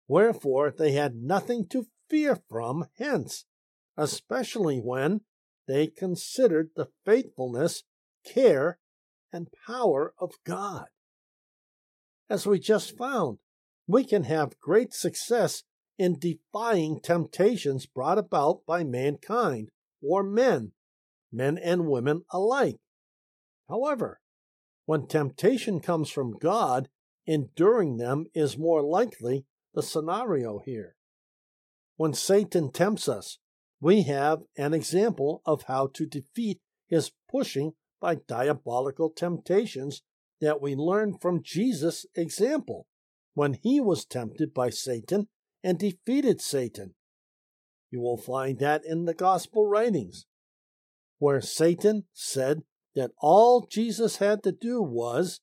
Wherefore 0.08 0.74
they 0.76 0.94
had 0.94 1.16
nothing 1.16 1.68
to 1.68 1.86
fear 2.10 2.40
from 2.50 2.88
hence, 2.98 3.46
especially 3.96 4.80
when 4.80 5.22
they 5.68 5.86
considered 5.86 6.72
the 6.76 6.88
faithfulness, 7.06 7.84
care, 8.26 8.80
and 9.34 9.50
power 9.68 10.14
of 10.20 10.32
God. 10.46 10.86
As 12.30 12.48
we 12.48 12.60
just 12.60 12.98
found, 12.98 13.40
we 13.88 14.06
can 14.06 14.24
have 14.24 14.60
great 14.60 14.94
success 14.94 15.64
in 15.98 16.18
defying 16.20 17.00
temptations 17.02 17.86
brought 17.86 18.18
about 18.18 18.66
by 18.66 18.84
mankind 18.84 19.70
or 20.02 20.24
men, 20.24 20.72
men 21.32 21.58
and 21.58 21.88
women 21.88 22.24
alike. 22.32 22.78
However, 23.68 24.22
when 24.86 25.08
temptation 25.08 25.80
comes 25.80 26.10
from 26.10 26.38
God, 26.40 26.90
enduring 27.26 27.98
them 27.98 28.26
is 28.34 28.58
more 28.58 28.82
likely 28.82 29.46
the 29.74 29.84
scenario 29.84 30.60
here. 30.66 30.96
When 31.96 32.14
Satan 32.14 32.72
tempts 32.72 33.08
us, 33.08 33.40
we 33.80 34.04
have 34.04 34.44
an 34.58 34.74
example 34.74 35.42
of 35.46 35.64
how 35.64 35.88
to 35.94 36.06
defeat 36.06 36.60
his 36.88 37.12
pushing 37.30 37.74
by 38.04 38.16
diabolical 38.28 39.10
temptations 39.10 40.02
that 40.42 40.62
we 40.62 40.76
learn 40.76 41.18
from 41.22 41.42
Jesus' 41.42 42.06
example 42.16 42.86
when 43.34 43.54
he 43.54 43.80
was 43.80 44.06
tempted 44.06 44.54
by 44.54 44.70
Satan 44.70 45.30
and 45.64 45.80
defeated 45.80 46.42
Satan. 46.42 46.96
You 47.90 48.02
will 48.02 48.18
find 48.18 48.60
that 48.60 48.82
in 48.84 49.06
the 49.06 49.14
Gospel 49.14 49.68
writings, 49.68 50.26
where 51.18 51.40
Satan 51.40 52.04
said 52.12 52.64
that 52.94 53.12
all 53.22 53.66
Jesus 53.72 54.18
had 54.18 54.44
to 54.44 54.52
do 54.52 54.82
was 54.82 55.40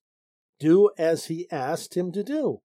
do 0.58 0.90
as 0.98 1.28
he 1.28 1.48
asked 1.50 1.96
him 1.96 2.12
to 2.12 2.22
do, 2.22 2.60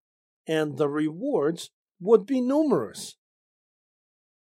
and 0.45 0.77
the 0.77 0.89
rewards 0.89 1.69
would 2.01 2.25
be 2.25 2.41
numerous. 2.41 3.15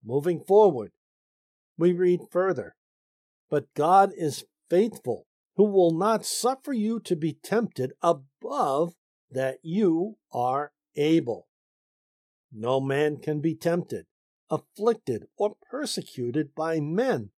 Moving 0.04 0.40
forward, 0.40 0.90
we 1.76 1.92
read 1.92 2.22
further 2.32 2.74
But 3.48 3.72
God 3.76 4.10
is 4.16 4.44
faithful, 4.68 5.27
who 5.58 5.64
will 5.64 5.90
not 5.90 6.24
suffer 6.24 6.72
you 6.72 7.00
to 7.00 7.16
be 7.16 7.32
tempted 7.32 7.92
above 8.00 8.94
that 9.28 9.58
you 9.60 10.16
are 10.32 10.70
able. 10.94 11.48
No 12.52 12.80
man 12.80 13.16
can 13.16 13.40
be 13.40 13.56
tempted, 13.56 14.06
afflicted, 14.48 15.26
or 15.36 15.56
persecuted 15.68 16.54
by 16.54 16.78
men, 16.78 17.30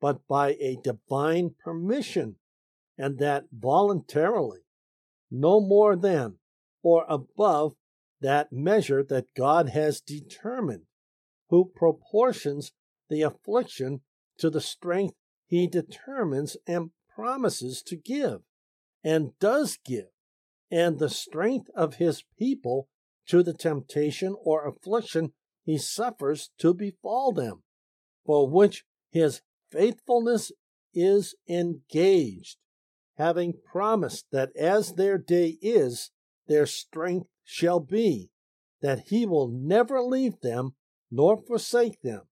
but 0.00 0.26
by 0.26 0.56
a 0.58 0.78
divine 0.82 1.50
permission, 1.62 2.36
and 2.96 3.18
that 3.18 3.44
voluntarily, 3.52 4.60
no 5.30 5.60
more 5.60 5.96
than 5.96 6.38
or 6.82 7.04
above 7.10 7.74
that 8.22 8.50
measure 8.50 9.04
that 9.04 9.34
God 9.36 9.68
has 9.68 10.00
determined, 10.00 10.84
who 11.50 11.70
proportions 11.76 12.72
the 13.10 13.20
affliction 13.20 14.00
to 14.38 14.48
the 14.48 14.62
strength 14.62 15.14
he 15.46 15.66
determines 15.66 16.56
and 16.66 16.90
promises 17.16 17.82
to 17.82 17.96
give 17.96 18.42
and 19.02 19.30
does 19.40 19.78
give, 19.84 20.10
and 20.70 20.98
the 20.98 21.08
strength 21.08 21.70
of 21.74 21.94
his 21.94 22.22
people 22.38 22.88
to 23.26 23.42
the 23.42 23.54
temptation 23.54 24.36
or 24.44 24.68
affliction 24.68 25.32
he 25.64 25.78
suffers 25.78 26.50
to 26.58 26.74
befall 26.74 27.32
them, 27.32 27.62
for 28.24 28.48
which 28.48 28.84
his 29.10 29.40
faithfulness 29.72 30.52
is 30.94 31.34
engaged, 31.48 32.58
having 33.16 33.54
promised 33.64 34.26
that 34.30 34.54
as 34.56 34.92
their 34.92 35.18
day 35.18 35.56
is, 35.62 36.10
their 36.46 36.66
strength 36.66 37.28
shall 37.42 37.80
be, 37.80 38.30
that 38.82 39.08
he 39.08 39.24
will 39.24 39.48
never 39.48 40.02
leave 40.02 40.40
them 40.40 40.74
nor 41.10 41.36
forsake 41.36 42.00
them, 42.02 42.22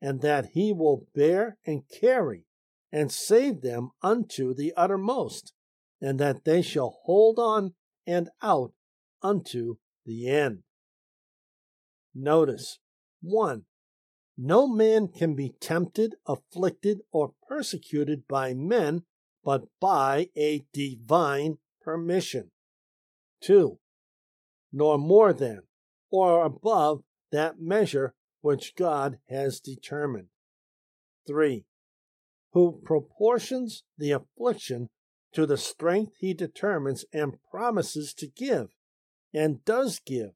and 0.00 0.20
that 0.20 0.50
he 0.52 0.72
will 0.72 1.06
bear 1.14 1.56
and 1.66 1.82
carry 1.88 2.47
and 2.92 3.12
save 3.12 3.60
them 3.60 3.90
unto 4.02 4.54
the 4.54 4.72
uttermost, 4.76 5.52
and 6.00 6.18
that 6.18 6.44
they 6.44 6.62
shall 6.62 6.98
hold 7.04 7.38
on 7.38 7.74
and 8.06 8.28
out 8.42 8.72
unto 9.22 9.76
the 10.06 10.28
end. 10.28 10.62
Notice 12.14 12.78
1. 13.20 13.64
No 14.36 14.68
man 14.68 15.08
can 15.08 15.34
be 15.34 15.54
tempted, 15.60 16.14
afflicted, 16.26 17.00
or 17.12 17.32
persecuted 17.48 18.26
by 18.28 18.54
men 18.54 19.02
but 19.44 19.64
by 19.80 20.28
a 20.36 20.64
divine 20.72 21.58
permission. 21.82 22.50
2. 23.42 23.78
Nor 24.72 24.98
more 24.98 25.32
than, 25.32 25.62
or 26.10 26.44
above 26.44 27.02
that 27.32 27.60
measure 27.60 28.14
which 28.40 28.74
God 28.76 29.18
has 29.28 29.60
determined. 29.60 30.28
3. 31.26 31.64
Who 32.52 32.80
proportions 32.84 33.84
the 33.96 34.12
affliction 34.12 34.88
to 35.32 35.46
the 35.46 35.58
strength 35.58 36.14
he 36.18 36.34
determines 36.34 37.04
and 37.12 37.38
promises 37.50 38.14
to 38.14 38.26
give, 38.26 38.68
and 39.34 39.64
does 39.64 39.98
give, 39.98 40.30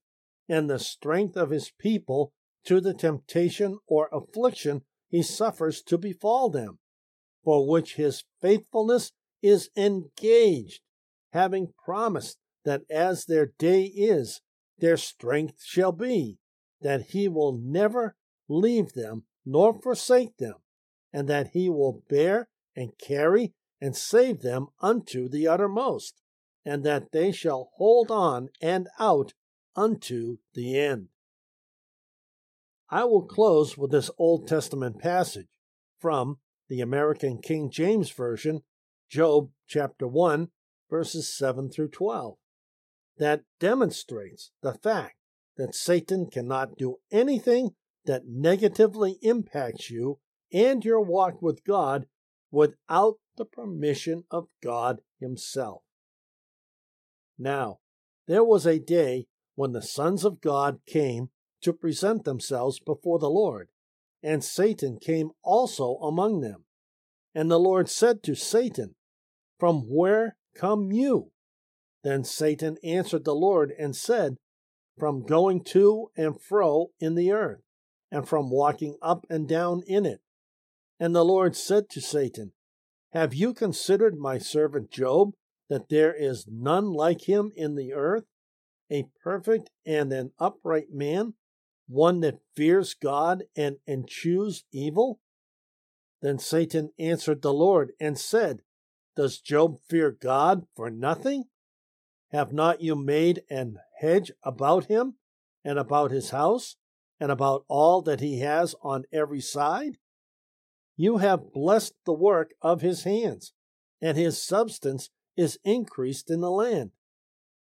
and 0.49 0.69
the 0.69 0.79
strength 0.79 1.37
of 1.37 1.51
his 1.51 1.73
people 1.79 2.33
to 2.65 2.81
the 2.81 2.95
temptation 2.95 3.79
or 3.87 4.09
affliction 4.13 4.83
he 5.09 5.23
suffers 5.23 5.83
to 5.83 5.99
befall 5.99 6.51
them, 6.51 6.79
for 7.45 7.67
which 7.67 7.97
his 7.97 8.25
faithfulness 8.41 9.13
is 9.43 9.71
engaged, 9.77 10.81
having 11.33 11.73
promised 11.85 12.39
that 12.65 12.83
as 12.91 13.25
their 13.25 13.47
day 13.59 13.85
is, 13.85 14.41
their 14.79 14.97
strength 14.97 15.63
shall 15.65 15.93
be, 15.93 16.39
that 16.81 17.07
he 17.11 17.29
will 17.29 17.53
never 17.53 18.17
leave 18.49 18.93
them 18.93 19.25
nor 19.45 19.81
forsake 19.81 20.37
them, 20.37 20.55
and 21.13 21.29
that 21.29 21.49
he 21.49 21.69
will 21.69 22.03
bear 22.09 22.49
and 22.75 22.99
carry 22.99 23.53
and 23.81 23.97
save 23.97 24.41
them 24.41 24.69
unto 24.81 25.29
the 25.29 25.47
uttermost, 25.47 26.21
and 26.65 26.85
that 26.85 27.13
they 27.13 27.33
shall 27.33 27.71
hold 27.77 28.11
on 28.11 28.49
and 28.61 28.89
out 28.99 29.35
unto 29.75 30.39
the 30.55 30.79
end. 30.79 31.09
I 32.89 33.05
will 33.05 33.23
close 33.23 33.77
with 33.77 33.91
this 33.91 34.11
Old 34.19 34.47
Testament 34.47 34.99
passage 34.99 35.49
from 35.99 36.39
the 36.69 36.81
American 36.81 37.39
King 37.39 37.71
James 37.71 38.11
Version, 38.11 38.63
Job 39.09 39.51
chapter 39.67 40.07
1, 40.07 40.49
verses 40.89 41.35
7 41.37 41.71
through 41.71 41.89
12, 41.89 42.37
that 43.19 43.43
demonstrates 43.59 44.53
the 44.63 44.75
fact 44.75 45.17
that 45.57 45.75
Satan 45.75 46.29
cannot 46.31 46.77
do 46.77 46.97
anything 47.11 47.71
that 48.05 48.27
negatively 48.27 49.19
impacts 49.23 49.91
you 49.91 50.19
and 50.53 50.85
your 50.85 51.01
walk 51.01 51.41
with 51.41 51.65
God 51.65 52.07
without 52.51 53.17
the 53.37 53.45
permission 53.45 54.25
of 54.31 54.49
God 54.63 55.01
Himself. 55.21 55.83
Now, 57.39 57.79
there 58.27 58.45
was 58.45 58.67
a 58.67 58.79
day 58.79 59.27
when 59.55 59.73
the 59.73 59.83
sons 59.83 60.25
of 60.25 60.41
God 60.41 60.81
came 60.87 61.31
to 61.63 61.73
present 61.73 62.25
themselves 62.25 62.81
before 62.81 63.19
the 63.19 63.31
Lord, 63.31 63.69
and 64.23 64.45
Satan 64.45 64.99
came 64.99 65.31
also 65.43 65.97
among 65.97 66.41
them. 66.41 66.65
And 67.35 67.51
the 67.51 67.59
Lord 67.59 67.89
said 67.89 68.23
to 68.25 68.35
Satan, 68.35 68.95
From 69.59 69.83
where 69.89 70.37
come 70.55 70.93
you? 70.93 71.31
Then 72.03 72.25
Satan 72.25 72.79
answered 72.83 73.25
the 73.25 73.35
Lord 73.35 73.73
and 73.79 73.95
said, 73.95 74.37
From 74.99 75.25
going 75.25 75.65
to 75.65 76.11
and 76.17 76.41
fro 76.41 76.91
in 77.01 77.15
the 77.15 77.33
earth, 77.33 77.63
and 78.11 78.29
from 78.29 78.51
walking 78.51 78.97
up 79.01 79.27
and 79.31 79.49
down 79.49 79.83
in 79.87 80.05
it. 80.05 80.21
And 80.99 81.15
the 81.15 81.25
Lord 81.25 81.57
said 81.57 81.89
to 81.91 82.01
Satan, 82.01 82.53
Have 83.13 83.35
you 83.35 83.55
considered 83.55 84.19
my 84.19 84.39
servant 84.39 84.91
Job, 84.91 85.33
that 85.69 85.89
there 85.89 86.15
is 86.15 86.47
none 86.49 86.93
like 86.93 87.29
him 87.29 87.53
in 87.57 87.77
the 87.77 87.93
earth, 87.93 88.25
a 88.91 89.07
perfect 89.23 89.71
and 89.87 90.13
an 90.13 90.33
upright 90.39 90.93
man, 90.93 91.35
one 91.89 92.21
that 92.21 92.41
fears 92.55 92.95
God 92.95 93.45
and 93.57 93.77
eschews 93.89 94.65
evil? 94.73 95.21
Then 96.21 96.39
Satan 96.39 96.91
answered 96.99 97.43
the 97.43 97.53
Lord 97.53 97.93
and 97.99 98.19
said, 98.19 98.61
Does 99.17 99.41
Job 99.41 99.79
fear 99.89 100.11
God 100.11 100.67
for 100.77 100.89
nothing? 100.91 101.45
Have 102.31 102.53
not 102.53 102.81
you 102.81 102.95
made 102.97 103.43
an 103.51 103.79
hedge 103.99 104.33
about 104.43 104.87
him, 104.87 105.15
and 105.65 105.79
about 105.79 106.11
his 106.11 106.31
house, 106.31 106.77
and 107.21 107.31
about 107.31 107.65
all 107.69 108.03
that 108.03 108.21
he 108.21 108.41
has 108.41 108.75
on 108.83 109.05
every 109.13 109.41
side? 109.41 109.99
You 110.97 111.19
have 111.19 111.53
blessed 111.53 111.95
the 112.05 112.13
work 112.13 112.53
of 112.61 112.83
his 112.83 113.05
hands, 113.05 113.53
and 114.01 114.17
his 114.17 114.43
substance 114.43 115.11
is 115.37 115.59
increased 115.65 116.31
in 116.31 116.41
the 116.41 116.51
land. 116.51 116.91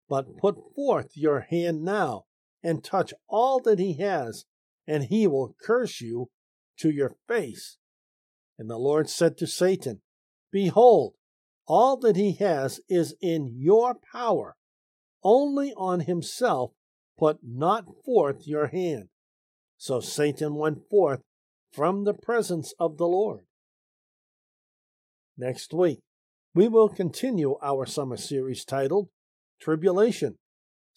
But 0.08 0.28
mm. 0.28 0.38
put 0.38 0.58
forth 0.76 1.12
your 1.16 1.42
hand 1.42 1.84
now, 1.84 2.26
and 2.64 2.84
touch 2.84 3.14
all 3.28 3.60
that 3.62 3.80
he 3.80 3.98
has, 4.00 4.46
and 4.88 5.06
he 5.06 5.28
will 5.28 5.56
curse 5.62 6.02
you 6.02 6.30
to 6.78 6.92
your 6.92 7.16
face. 7.28 7.78
And 8.58 8.70
the 8.70 8.78
Lord 8.78 9.10
said 9.10 9.38
to 9.38 9.48
Satan, 9.48 10.02
Behold, 10.52 11.14
all 11.68 11.98
that 11.98 12.16
he 12.16 12.34
has 12.34 12.80
is 12.88 13.16
in 13.22 13.54
your 13.58 13.96
power. 14.14 14.56
Only 15.24 15.74
on 15.74 16.02
himself 16.02 16.72
put 17.18 17.40
not 17.44 17.86
forth 18.06 18.48
your 18.48 18.68
hand. 18.68 19.10
So 19.78 20.00
Satan 20.00 20.56
went 20.56 20.90
forth 20.90 21.22
from 21.72 22.04
the 22.04 22.14
presence 22.14 22.74
of 22.80 22.98
the 22.98 23.08
Lord. 23.08 23.42
Next 25.38 25.74
week, 25.74 26.00
we 26.54 26.68
will 26.68 26.90
continue 26.90 27.58
our 27.62 27.86
summer 27.86 28.18
series 28.18 28.66
titled 28.66 29.10
Tribulation 29.60 30.38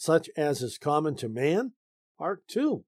such 0.01 0.31
as 0.35 0.63
is 0.63 0.79
common 0.79 1.15
to 1.15 1.29
man? 1.29 1.73
Part 2.19 2.49
2. 2.49 2.83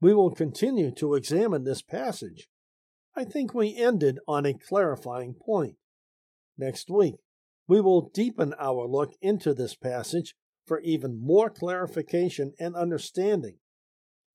We 0.00 0.14
will 0.14 0.30
continue 0.30 0.92
to 0.92 1.14
examine 1.14 1.64
this 1.64 1.82
passage. 1.82 2.46
I 3.16 3.24
think 3.24 3.52
we 3.52 3.76
ended 3.76 4.20
on 4.28 4.46
a 4.46 4.54
clarifying 4.54 5.34
point. 5.34 5.74
Next 6.56 6.88
week, 6.88 7.16
we 7.66 7.80
will 7.80 8.12
deepen 8.14 8.54
our 8.60 8.86
look 8.86 9.14
into 9.20 9.54
this 9.54 9.74
passage 9.74 10.36
for 10.64 10.78
even 10.82 11.20
more 11.20 11.50
clarification 11.50 12.52
and 12.60 12.76
understanding. 12.76 13.56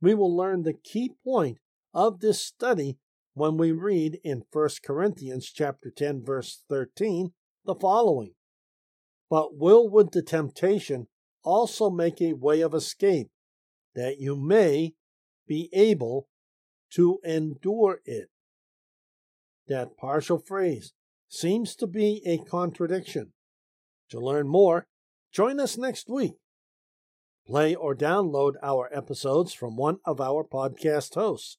We 0.01 0.13
will 0.15 0.35
learn 0.35 0.63
the 0.63 0.73
key 0.73 1.13
point 1.23 1.59
of 1.93 2.19
this 2.19 2.43
study 2.43 2.97
when 3.33 3.57
we 3.57 3.71
read 3.71 4.19
in 4.23 4.43
1 4.51 4.69
Corinthians 4.83 5.51
chapter 5.53 5.91
10 5.95 6.23
verse 6.23 6.63
13 6.69 7.31
the 7.65 7.75
following. 7.75 8.33
But 9.29 9.57
will 9.57 9.89
with 9.89 10.11
the 10.11 10.23
temptation 10.23 11.07
also 11.43 11.89
make 11.89 12.21
a 12.21 12.33
way 12.33 12.61
of 12.61 12.73
escape, 12.73 13.29
that 13.95 14.19
you 14.19 14.35
may 14.35 14.93
be 15.47 15.69
able 15.73 16.27
to 16.93 17.19
endure 17.23 18.01
it. 18.05 18.29
That 19.67 19.97
partial 19.97 20.39
phrase 20.39 20.93
seems 21.27 21.75
to 21.75 21.87
be 21.87 22.23
a 22.25 22.39
contradiction. 22.39 23.33
To 24.09 24.19
learn 24.19 24.47
more, 24.47 24.87
join 25.31 25.59
us 25.59 25.77
next 25.77 26.09
week. 26.09 26.33
Play 27.45 27.75
or 27.75 27.95
download 27.95 28.53
our 28.63 28.89
episodes 28.91 29.53
from 29.53 29.75
one 29.75 29.97
of 30.05 30.19
our 30.19 30.43
podcast 30.43 31.13
hosts, 31.13 31.57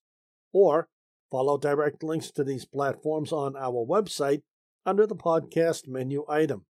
or 0.52 0.88
follow 1.30 1.58
direct 1.58 2.02
links 2.02 2.30
to 2.32 2.44
these 2.44 2.64
platforms 2.64 3.32
on 3.32 3.56
our 3.56 3.84
website 3.86 4.42
under 4.84 5.06
the 5.06 5.16
podcast 5.16 5.86
menu 5.86 6.24
item. 6.28 6.64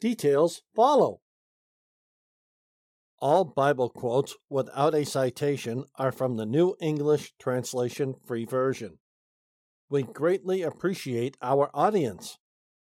Details 0.00 0.62
follow. 0.74 1.20
All 3.18 3.44
Bible 3.44 3.90
quotes 3.90 4.34
without 4.48 4.94
a 4.94 5.04
citation 5.04 5.84
are 5.96 6.12
from 6.12 6.36
the 6.36 6.46
New 6.46 6.74
English 6.80 7.34
Translation 7.38 8.14
Free 8.26 8.46
Version. 8.46 8.98
We 9.90 10.04
greatly 10.04 10.62
appreciate 10.62 11.36
our 11.42 11.70
audience. 11.74 12.38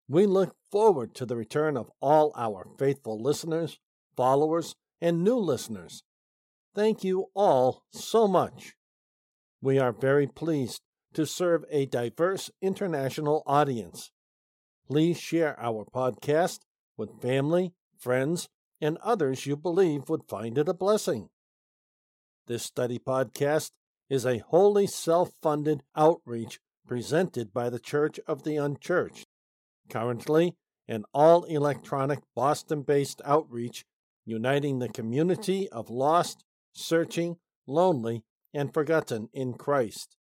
We 0.08 0.26
look 0.26 0.56
forward 0.70 1.14
to 1.14 1.24
the 1.24 1.36
return 1.36 1.76
of 1.76 1.90
all 2.02 2.32
our 2.36 2.66
faithful 2.78 3.22
listeners, 3.22 3.78
followers, 4.16 4.74
and 5.00 5.24
new 5.24 5.38
listeners. 5.38 6.02
Thank 6.74 7.02
you 7.02 7.26
all 7.34 7.84
so 7.92 8.28
much. 8.28 8.74
We 9.62 9.78
are 9.78 9.92
very 9.92 10.26
pleased 10.26 10.80
to 11.14 11.26
serve 11.26 11.64
a 11.70 11.86
diverse 11.86 12.50
international 12.62 13.42
audience. 13.46 14.10
Please 14.88 15.18
share 15.20 15.58
our 15.60 15.84
podcast 15.84 16.60
with 16.96 17.20
family, 17.20 17.74
friends, 17.98 18.48
and 18.80 18.96
others 18.98 19.46
you 19.46 19.56
believe 19.56 20.08
would 20.08 20.28
find 20.28 20.56
it 20.56 20.68
a 20.68 20.74
blessing. 20.74 21.28
This 22.46 22.62
study 22.62 22.98
podcast 22.98 23.70
is 24.08 24.24
a 24.24 24.38
wholly 24.38 24.86
self 24.86 25.30
funded 25.42 25.82
outreach 25.94 26.58
presented 26.86 27.52
by 27.52 27.68
the 27.68 27.78
Church 27.78 28.18
of 28.26 28.42
the 28.42 28.56
Unchurched, 28.56 29.26
currently 29.88 30.56
an 30.88 31.04
all 31.14 31.44
electronic 31.44 32.20
Boston 32.34 32.82
based 32.82 33.20
outreach 33.24 33.84
uniting 34.24 34.78
the 34.78 34.88
community 34.88 35.68
of 35.68 35.90
lost, 35.90 36.44
searching, 36.72 37.36
lonely, 37.66 38.24
and 38.52 38.72
forgotten 38.72 39.28
in 39.32 39.54
Christ. 39.54 40.16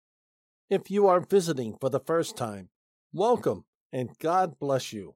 If 0.68 0.90
you 0.90 1.06
are 1.06 1.20
visiting 1.20 1.76
for 1.80 1.90
the 1.90 2.00
first 2.00 2.36
time, 2.36 2.70
welcome 3.12 3.64
and 3.92 4.18
God 4.18 4.58
bless 4.58 4.92
you. 4.92 5.14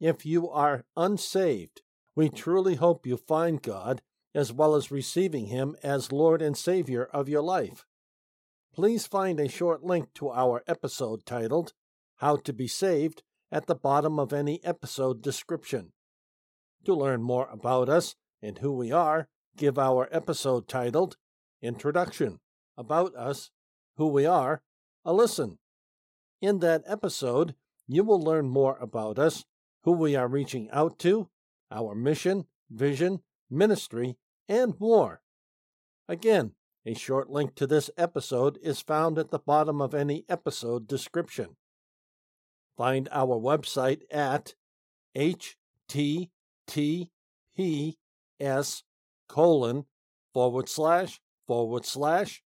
If 0.00 0.26
you 0.26 0.50
are 0.50 0.84
unsaved, 0.96 1.82
we 2.14 2.28
truly 2.28 2.74
hope 2.74 3.06
you 3.06 3.16
find 3.16 3.62
God 3.62 4.02
as 4.34 4.52
well 4.52 4.74
as 4.74 4.90
receiving 4.90 5.46
Him 5.46 5.76
as 5.82 6.12
Lord 6.12 6.42
and 6.42 6.56
Savior 6.56 7.04
of 7.12 7.28
your 7.28 7.42
life. 7.42 7.86
Please 8.74 9.06
find 9.06 9.40
a 9.40 9.48
short 9.48 9.82
link 9.82 10.12
to 10.14 10.30
our 10.30 10.62
episode 10.66 11.24
titled 11.24 11.72
How 12.16 12.36
to 12.36 12.52
Be 12.52 12.68
Saved 12.68 13.22
at 13.50 13.66
the 13.66 13.74
bottom 13.74 14.18
of 14.18 14.34
any 14.34 14.62
episode 14.62 15.22
description. 15.22 15.92
To 16.84 16.94
learn 16.94 17.22
more 17.22 17.48
about 17.50 17.88
us 17.88 18.14
and 18.42 18.58
who 18.58 18.72
we 18.72 18.92
are, 18.92 19.28
give 19.56 19.78
our 19.78 20.08
episode 20.12 20.68
titled 20.68 21.16
Introduction 21.62 22.40
About 22.76 23.14
Us, 23.14 23.50
Who 23.96 24.08
We 24.08 24.26
Are, 24.26 24.62
a 25.04 25.12
listen. 25.12 25.58
In 26.40 26.58
that 26.60 26.82
episode, 26.86 27.54
you 27.86 28.04
will 28.04 28.20
learn 28.20 28.48
more 28.48 28.76
about 28.80 29.18
us, 29.18 29.44
who 29.84 29.92
we 29.92 30.16
are 30.16 30.28
reaching 30.28 30.68
out 30.70 30.98
to, 31.00 31.28
our 31.70 31.94
mission, 31.94 32.46
vision, 32.70 33.20
ministry, 33.50 34.16
and 34.48 34.78
more. 34.78 35.22
Again, 36.08 36.52
a 36.84 36.94
short 36.94 37.30
link 37.30 37.54
to 37.56 37.66
this 37.66 37.90
episode 37.96 38.58
is 38.62 38.80
found 38.80 39.18
at 39.18 39.30
the 39.30 39.38
bottom 39.38 39.80
of 39.80 39.94
any 39.94 40.24
episode 40.28 40.86
description. 40.86 41.56
Find 42.76 43.08
our 43.10 43.38
website 43.38 44.02
at 44.10 44.54
https 45.16 47.08
colon 49.28 49.86
forward 50.32 50.68
slash 50.68 51.20
forward 51.46 51.84
slash 51.84 52.42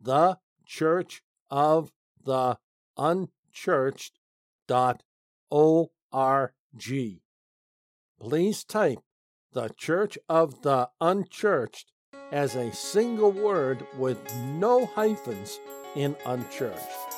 the 0.00 0.38
church 0.66 1.22
of 1.50 1.92
the 2.24 2.58
unchurched 2.96 4.18
dot 4.66 5.02
org. 5.50 6.50
Please 8.20 8.64
type 8.64 8.98
the 9.52 9.68
Church 9.76 10.16
of 10.28 10.62
the 10.62 10.88
Unchurched 11.00 11.92
as 12.30 12.54
a 12.54 12.72
single 12.72 13.32
word 13.32 13.86
with 13.98 14.18
no 14.36 14.86
hyphens 14.86 15.58
in 15.94 16.16
unchurched. 16.24 17.16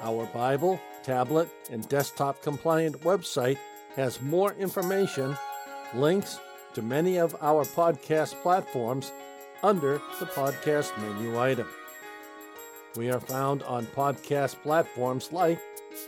Our 0.00 0.26
Bible, 0.26 0.78
tablet, 1.02 1.48
and 1.70 1.88
desktop 1.88 2.42
compliant 2.42 3.00
website 3.00 3.58
has 3.96 4.22
more 4.22 4.52
information, 4.52 5.36
links 5.94 6.38
to 6.74 6.82
many 6.82 7.16
of 7.16 7.34
our 7.40 7.64
podcast 7.64 8.40
platforms 8.42 9.10
under 9.62 10.00
the 10.18 10.26
podcast 10.26 10.96
menu 10.98 11.38
item. 11.38 11.68
We 12.96 13.10
are 13.10 13.20
found 13.20 13.62
on 13.64 13.86
podcast 13.86 14.62
platforms 14.62 15.32
like 15.32 15.60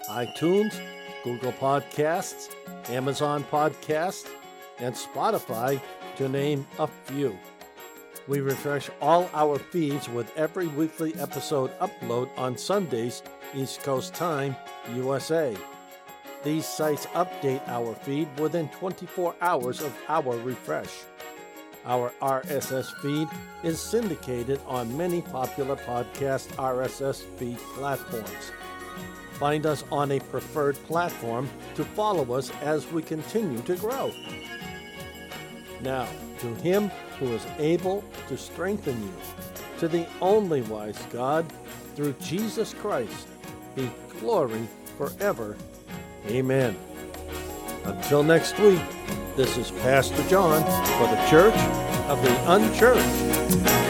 iTunes, 0.08 0.78
Google 1.24 1.52
Podcasts, 1.52 2.50
Amazon 2.88 3.44
Podcasts, 3.50 4.28
and 4.78 4.94
Spotify, 4.94 5.80
to 6.16 6.28
name 6.28 6.66
a 6.78 6.86
few. 6.86 7.38
We 8.28 8.40
refresh 8.40 8.90
all 9.00 9.30
our 9.32 9.58
feeds 9.58 10.08
with 10.08 10.30
every 10.36 10.66
weekly 10.68 11.14
episode 11.16 11.70
upload 11.80 12.28
on 12.36 12.56
Sundays, 12.56 13.22
East 13.54 13.82
Coast 13.82 14.14
Time, 14.14 14.54
USA. 14.94 15.56
These 16.44 16.66
sites 16.66 17.06
update 17.06 17.66
our 17.68 17.94
feed 17.94 18.28
within 18.38 18.68
24 18.68 19.34
hours 19.40 19.80
of 19.80 19.96
our 20.08 20.36
refresh. 20.38 20.90
Our 21.84 22.12
RSS 22.20 22.92
feed 23.00 23.28
is 23.62 23.80
syndicated 23.80 24.60
on 24.66 24.96
many 24.96 25.22
popular 25.22 25.76
podcast 25.76 26.48
RSS 26.56 27.22
feed 27.36 27.58
platforms. 27.74 28.52
Find 29.32 29.64
us 29.64 29.84
on 29.90 30.12
a 30.12 30.20
preferred 30.20 30.76
platform 30.84 31.48
to 31.74 31.84
follow 31.84 32.34
us 32.34 32.52
as 32.60 32.86
we 32.92 33.02
continue 33.02 33.62
to 33.62 33.76
grow. 33.76 34.12
Now, 35.80 36.06
to 36.40 36.54
Him 36.56 36.90
who 37.18 37.32
is 37.32 37.46
able 37.58 38.04
to 38.28 38.36
strengthen 38.36 39.02
you, 39.02 39.14
to 39.78 39.88
the 39.88 40.06
only 40.20 40.60
wise 40.62 40.98
God, 41.10 41.50
through 41.96 42.14
Jesus 42.20 42.74
Christ, 42.74 43.28
be 43.74 43.90
glory 44.20 44.68
forever. 44.98 45.56
Amen. 46.26 46.76
Until 47.84 48.22
next 48.22 48.58
week, 48.58 48.80
this 49.40 49.56
is 49.56 49.70
Pastor 49.70 50.22
John 50.28 50.62
for 50.98 51.06
the 51.06 51.26
Church 51.30 51.56
of 52.10 52.22
the 52.22 52.52
Unchurched. 52.52 53.89